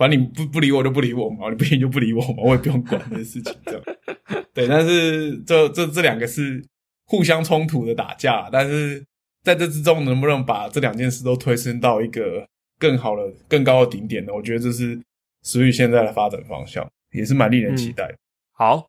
[0.00, 3.82] 反正你不不理我就不理我嘛，你不行就不理我嘛，我也不用管这件事情，这样。
[4.54, 6.64] 对，但是这这这两个是
[7.04, 9.04] 互相冲突的打架，但是
[9.42, 12.48] 在这之中能不能把这两件事都推升到一个
[12.78, 14.32] 更好的、更高的顶点呢？
[14.32, 14.98] 我觉得这是
[15.44, 18.10] 属于现在的发展方向，也是蛮令人期待。
[18.52, 18.88] 好，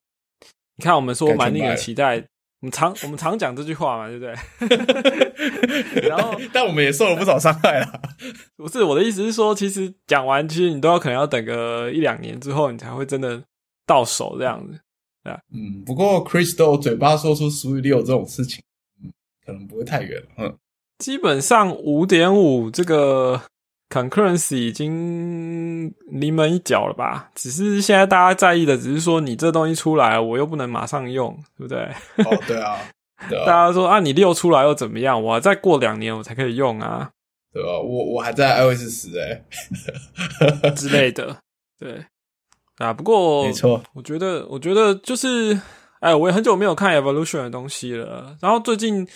[0.77, 2.25] 你看我们说蛮令人期待，
[2.61, 4.35] 我们常我们常讲这句话嘛，对不对？
[6.07, 8.01] 然后，但我们也受了不少伤害啦。
[8.55, 13.41] 不是我的意思是说，其实讲完，其实你都要可能要等个一两年之后，你才会真的
[13.87, 14.79] 到手这样子。
[15.23, 18.61] 啊，嗯，不过 Crystal 嘴巴说出十六这种事情，
[19.03, 19.11] 嗯，
[19.45, 20.21] 可能不会太远。
[20.37, 20.55] 嗯，
[20.99, 23.41] 基本上五点五这个
[23.91, 27.29] concurrency 已经临门一脚了吧？
[27.35, 31.79] 只是现在大家在意的，只是说你这东西出来，我又不能马上用，对不对？
[32.25, 32.77] 哦，对啊，
[33.45, 35.21] 大家说啊，你六出来又怎么样？
[35.21, 37.11] 我再过两年我才可以用啊，
[37.53, 37.69] 对吧？
[37.79, 39.43] 我我还在 iOS 十哎
[40.71, 41.37] 之类的，
[41.77, 42.05] 对。
[42.77, 45.59] 啊，不过没错，我觉得，我觉得就是，
[45.99, 48.35] 哎，我也很久没有看 Evolution 的东西了。
[48.41, 49.07] 然后最近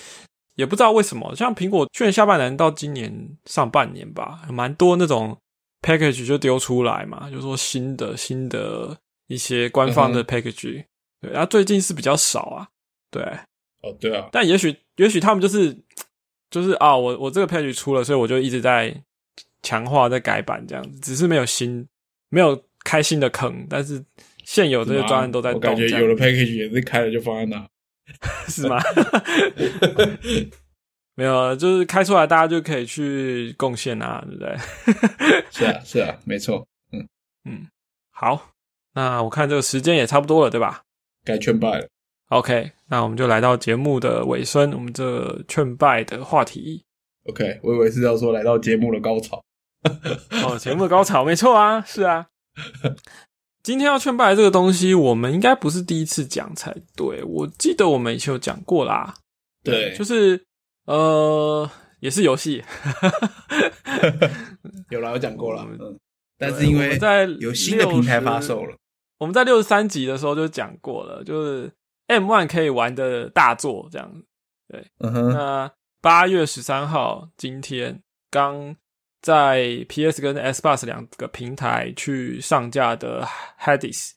[0.55, 5.37] 也不知道为什么，像苹果去年下半年到今年上半年吧，蛮多那种
[5.81, 8.97] package 就丢出来嘛，就说新的新的
[9.27, 10.85] 一些官方的 package。
[11.21, 12.67] 对，然后最近是比较少啊。
[13.11, 13.23] 对，
[13.81, 14.27] 哦，对啊。
[14.31, 15.77] 但也许，也许他们就是
[16.49, 18.95] 就是啊，我我这个 package 出了，所以我就一直在
[19.61, 21.87] 强化、在改版这样子，只是没有新
[22.29, 22.61] 没有。
[22.85, 23.99] 开新的坑，但是
[24.43, 25.59] 现有这些专案都在动。
[25.59, 27.67] 我感觉有了 package 也是开了就放在那，
[28.47, 28.79] 是吗？
[31.15, 34.57] 没有，就是开出来大家就可以去贡献啊，对不对？
[35.49, 36.67] 是啊，是啊，没错。
[36.91, 37.07] 嗯
[37.45, 37.67] 嗯，
[38.11, 38.49] 好，
[38.93, 40.83] 那我看这个时间也差不多了，对吧？
[41.23, 41.87] 该劝败了。
[42.29, 46.83] OK，那我们就来到节目的尾声，我们这劝败的话题。
[47.29, 49.41] OK，我以为是要说来到节目的高潮。
[50.43, 52.27] 哦，节目的高潮，没错啊，是啊。
[53.65, 57.23] 今天要劝败这个东西，我们应该不是第一次讲才对。
[57.23, 59.15] 我记得我们以前有讲过啦，
[59.63, 60.39] 对，就是
[60.85, 61.67] 呃，
[61.99, 62.63] 也是游戏，
[64.91, 65.65] 有啦，有讲过了。
[65.79, 65.99] 嗯，
[66.37, 68.77] 但是因为在有新的平台发售了，
[69.17, 71.71] 我们在六十三集的时候就讲过了，就是
[72.05, 74.21] M One 可以玩的大作这样。
[74.67, 75.33] 对，嗯哼。
[75.33, 75.71] 那
[76.03, 78.75] 八月十三号，今天刚。
[79.25, 83.27] 在 PS 跟 S b u s 两个平台去上架的
[83.59, 84.11] Hades，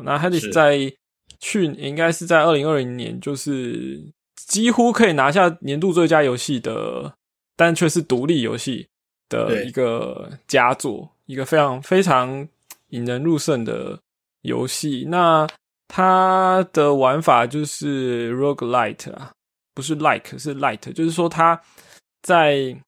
[0.00, 0.92] 那 Hades 在
[1.38, 3.98] 去应该是在二零二零年，就是
[4.36, 7.14] 几乎可以拿下年度最佳游戏的，
[7.56, 8.86] 但却是独立游戏
[9.30, 12.46] 的一个佳作，一个非常非常
[12.88, 13.98] 引人入胜的
[14.42, 15.06] 游戏。
[15.08, 15.46] 那
[15.88, 19.32] 它的玩法就是 Rogue Light 啊，
[19.72, 21.58] 不是 Like 是 Light，就是说它
[22.20, 22.78] 在。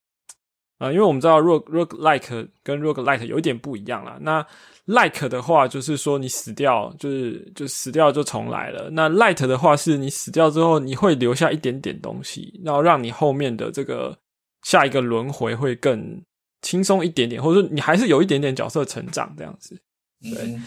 [0.83, 4.17] 啊，因为我们知道 rogue rogue like 跟 rogue like 有一点不一样啦。
[4.19, 4.45] 那
[4.83, 8.89] like 的话，就是说你死掉，就是就死掉就重来了。
[8.89, 14.17] 那 light 的话，是你死掉之后，你会留下一点点东西，然后让你后面的这个
[14.63, 16.21] 下一个轮回会更
[16.61, 19.81] 轻松一点点，或者说你还是有一点点角色成长这样子。
[20.21, 20.59] 对，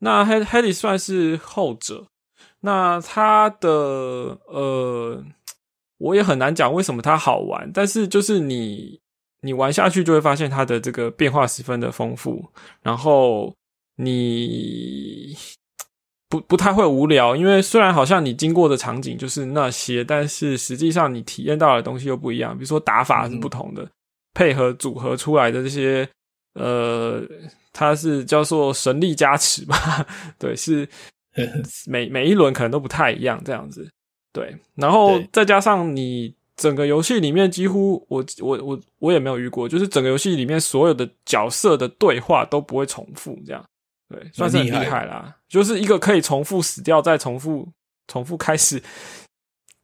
[0.00, 2.08] 那 head heady 算是后者。
[2.62, 3.68] 那他的
[4.48, 5.24] 呃，
[5.98, 9.01] 我也很难讲为什么它好玩，但是就是你。
[9.44, 12.48] 你玩下去就会发现它的这个变化十分的丰富，
[12.80, 13.52] 然后
[13.96, 15.36] 你
[16.28, 22.56] 不不太会无聊，因为虽然好像你经过的场景就是那些，但是实际上你体验到的东西又不一样。
[22.56, 23.90] 比如说打法是不同的，
[24.32, 26.08] 配合组合出来的这些，
[26.54, 27.20] 呃，
[27.72, 30.06] 它是叫做神力加持吧？
[30.38, 30.88] 对，是
[31.86, 33.90] 每每一轮可能都不太一样这样子。
[34.32, 36.32] 对，然后再加上你。
[36.54, 43.64] 整个游戏里面几乎我我我我也没有遇过，就是整个游戏里面所有的角色的对话都不会重复，这样
[44.08, 45.34] 对，算是很厉害啦。
[45.48, 47.66] 就是一个可以重复死掉再重复
[48.06, 48.82] 重复开始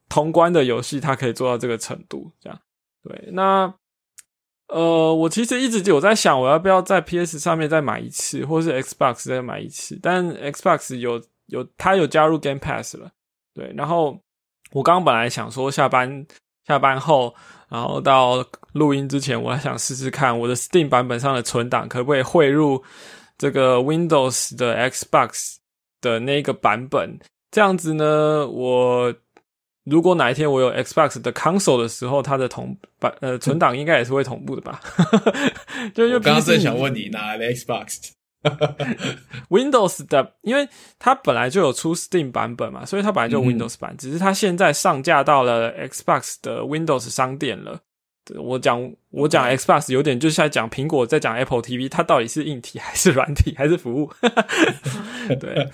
[0.07, 2.59] 通关的游戏，它可以做到这个程度，这样
[3.01, 3.29] 对。
[3.31, 3.73] 那
[4.67, 9.97] 呃，我其实一直有在想，我要不要在 PS 上面再买一次，或是 Xbox 再买一次？
[10.01, 13.11] 但 Xbox 有有它有加入 Game Pass 了，
[13.55, 13.73] 对。
[13.75, 14.19] 然后
[14.71, 16.25] 我刚刚本来想说下班。
[16.69, 17.33] 下班后，
[17.67, 22.81] 然后到录音之前，我还想试试看我的 Steam 版本上的存档可不可以汇入
[23.39, 25.55] 这个 Windows 的 Xbox
[25.99, 27.17] 的那个版本。
[27.49, 29.11] 这样子呢，我
[29.85, 34.79] 如果哪一天我有 Xbox 的 Console 的时候，它的同版呃存档应该也是会同步的吧？
[35.95, 38.11] 就就刚刚正想问你哪来的 Xbox？
[39.49, 40.67] Windows 的，因为
[40.97, 47.79] 它本来就有出 Steam 版本嘛，所以它本来就 Windows 版，只是它现在上架到了 Xbox 的 Windows 商店了。
[48.37, 54.11] 我讲我讲 Xbox 有点就是在讲苹果在讲 Apple TV，它到底是硬体还是软体还是服务？
[55.39, 55.67] 对，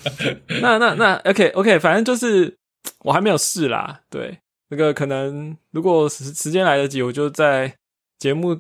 [0.61, 2.57] 那那那 OK OK，反正就是
[2.99, 3.99] 我还没有试啦。
[4.09, 4.39] 对，
[4.69, 7.75] 那个可能如果时时间来得及，我就在
[8.19, 8.57] 节目。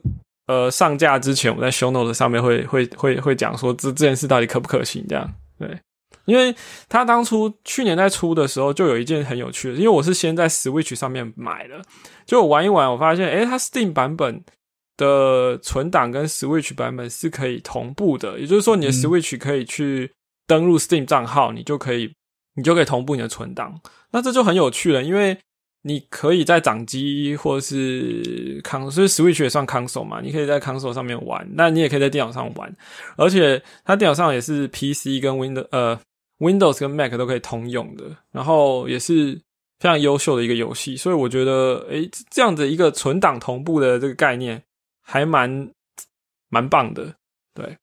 [0.47, 5.03] 呃，上架之前我在 Show Note 上面会会会会讲说这这件事到底可不可行？
[5.09, 5.79] 这样对，
[6.25, 6.55] 因为
[6.87, 11.81] 他当初去年在出的时候就有一件很有趣的，因为我是先在 Switch 上面买的，
[12.27, 14.43] 就我玩一玩，我发现诶，它 Steam 版本
[14.97, 20.11] 的存档跟 Switch 版本是可以同步的，也就是说你的 Switch 可以去
[20.45, 22.13] 登录 Steam 账号，你就可以
[22.55, 23.81] 你就可以同步你的存档，
[24.11, 25.37] 那这就很有趣了，因为。
[25.87, 30.19] 你可以在掌机或是 console，所以 Switch 也算 console 嘛？
[30.19, 32.75] 你可以在 console 上面玩，那你也可以在电脑上玩，
[33.17, 35.99] 而且它电脑上也是 PC 跟 Windows 呃
[36.39, 39.39] Windows 跟 Mac 都可以通用的，然后也是
[39.79, 44.59] 非常优秀的一个游戏，所以我觉得，诶，这样的一个存档同步的这个概念
[45.03, 45.69] 还蛮
[46.49, 47.13] 蛮棒的，
[47.53, 47.77] 对。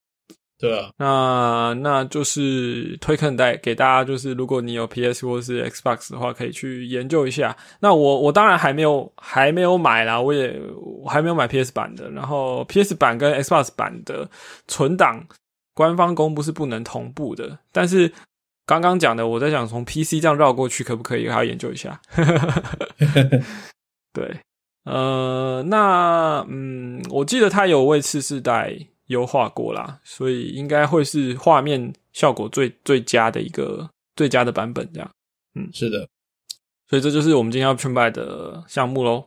[0.63, 7.57] 对啊，那那就是推坑带给大家，就是如果你有 PS 或是 Xbox 的话，可以去研究一下。
[7.81, 10.57] 那我我当然还没有还没有买啦，我也
[11.03, 12.09] 我还没有买 PS 版的。
[12.13, 14.31] 然后 PS 版跟 Xbox 版的
[14.69, 15.27] 存档
[15.75, 18.13] 官方公布是不能同步的，但是
[18.65, 22.01] 刚刚讲的，我在想从 PC 这样绕过去可不可以，还要研究一下。
[24.15, 24.37] 对，
[24.85, 28.79] 呃，那嗯，我记得他有为次世代。
[29.07, 35.11] 优化过啦，所以应该会是画面效果最最佳的一个最佳的版本，这样。
[35.55, 36.09] 嗯，是的，
[36.89, 39.25] 所以这就是我们今天要去卖的项目喽。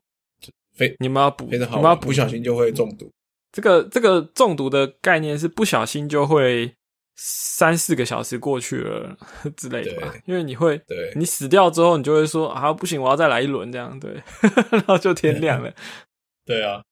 [0.73, 3.09] 非你们要补，你们要不小心就会中毒。
[3.51, 6.73] 这个这个中毒的概念是不小心就会
[7.15, 9.15] 三四个小时过去了
[9.55, 10.13] 之类的吧？
[10.25, 14.21] 因为你会，对，你死掉之后，你就会说啊，不行，我要再来一轮，这样对，
[14.71, 15.73] 然后就天亮了。
[16.45, 16.83] 对啊。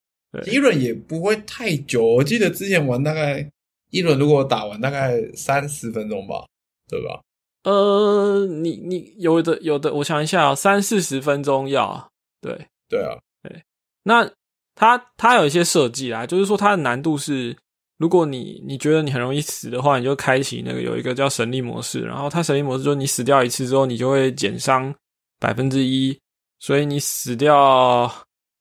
[0.46, 3.48] 一轮也不会太久，我记得之前玩大概
[3.92, 6.44] 一轮，如果打完大概三十分钟吧，
[6.90, 7.22] 对吧？
[7.64, 12.10] 呃，你你有的有的，我想一下，三四十分钟要
[12.42, 13.64] 对对啊，对。
[14.04, 14.30] 那
[14.76, 17.56] 它它有一些设计啦，就是说它的难度是，
[17.98, 24.94] 如果你你觉得你很容易死的话，你就开启那个有一个叫神力模式，然后它神力模式就是你死掉一次之后，你就会减伤
[25.40, 26.20] 百分之一，
[26.60, 28.12] 所以你死掉。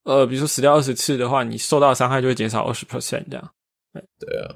[0.04, 3.50] 呃，比如说死掉二十次的话，你受到的伤害就会减少二十 percent 这样。
[4.18, 4.54] 对啊。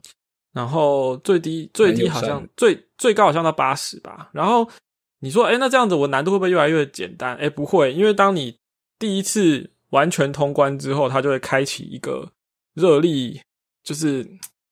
[0.52, 4.30] 然后最低最低好像最最高好像到八十吧。
[4.32, 4.68] 然后
[5.20, 7.36] 你说，哎，那这样子我难度会不会越来越简单？
[7.36, 8.56] 哎，不会，因为当你
[8.98, 12.32] 第一次完全通关之后，它就会开启一个
[12.74, 13.40] 热力，
[13.84, 14.26] 就是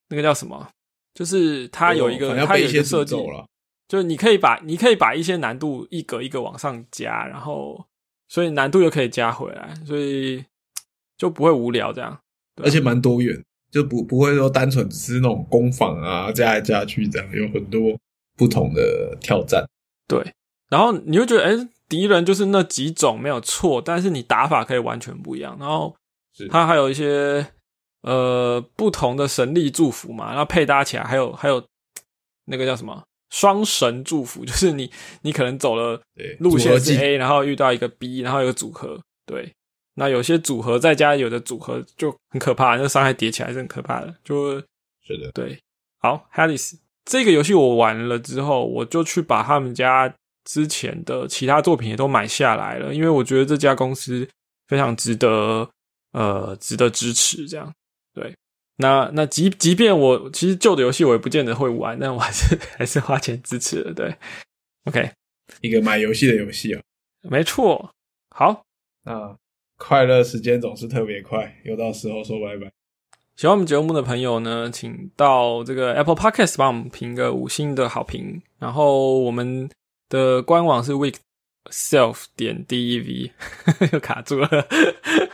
[0.09, 0.69] 那个叫什么？
[1.15, 3.47] 就是它有一个它有一些设计了，
[3.87, 7.87] 就是你可以把你可以把一些难度一格一格往上加，然后
[8.29, 10.45] 所以难度又可以加回来，所以。
[11.25, 12.21] 就不会无聊这样，
[12.63, 17.99] 而且蛮多元，就不不会说单纯只是那种攻防啊，加来加去这样，有很多
[18.37, 19.65] 不同的挑战。
[20.07, 20.23] 对，
[20.69, 25.57] 然后你会觉得，哎，敌人就是那几种没有错，但是你打法可以完全不一样。
[25.59, 25.97] 然后
[26.51, 27.47] 它还有一些
[28.03, 31.65] 呃不同的神力祝福嘛，然后配搭起来还有还有
[32.45, 34.91] 那个叫什么双神祝福，就是你
[35.23, 36.03] 你可能走了
[36.39, 39.51] 路线是 A，然后遇到一个 B，然后有个组合，对。
[39.97, 44.15] 那有些组合再加有的组合就很可怕，那伤害叠起来是很可怕的。
[44.25, 44.61] 就
[45.07, 45.59] 是的，对。
[45.99, 46.75] 好，Hades
[47.05, 50.13] 这个游戏我玩了之后，我就去把他们家
[50.45, 54.29] 之前的其他作品也都买下来了，因为我觉得这家公司
[54.69, 55.71] 非常值得，
[56.13, 57.47] 呃，值得支持。
[57.49, 57.73] 这样，
[58.13, 58.35] 对。
[58.77, 63.95] 那那即即便我其实旧的游戏我也不见得会玩，但我还是 还是花钱支持的。
[63.95, 64.17] 对
[64.87, 65.11] ，OK，
[65.61, 66.83] 一个买游戏的游戏啊，
[67.23, 67.95] 没错。
[68.31, 68.65] 好，
[69.05, 69.37] 那。
[69.77, 72.71] 快乐时间总是特别快，又到时候说拜拜。
[73.37, 78.41] 喜欢我们节目的朋友呢，请到这个 Apple Podcast 帮我们评个五星的好评。
[78.59, 79.69] 然后我们
[80.09, 81.17] 的官网是 week
[81.71, 83.31] self 点 dev，
[83.93, 84.49] 又卡住了。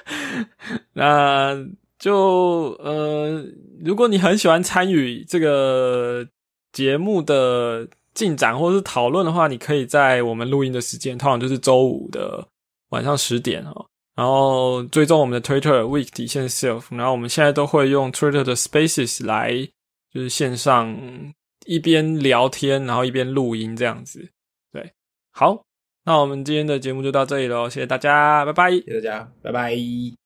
[0.95, 1.55] 那
[1.99, 3.45] 就呃，
[3.85, 6.27] 如果你很喜欢参与这个
[6.73, 12.49] 节目的进展或者是讨论的话，你可以在我们录音的时间，通常就是周五的
[12.89, 13.90] 晚上十点哦。
[14.15, 19.53] 然后追踪我们的 Twitter week 底线 self，然后我们现在都会用 Twitter 的 Spaces 来，
[20.13, 20.95] 就是线上
[21.67, 24.31] 一边聊天，然后一边录音这样子。
[24.73, 24.93] 对，
[25.31, 25.65] 好，
[26.05, 30.20] 那我们今天的节目就到这里喽，谢谢大家，拜拜，谢谢大家，拜拜。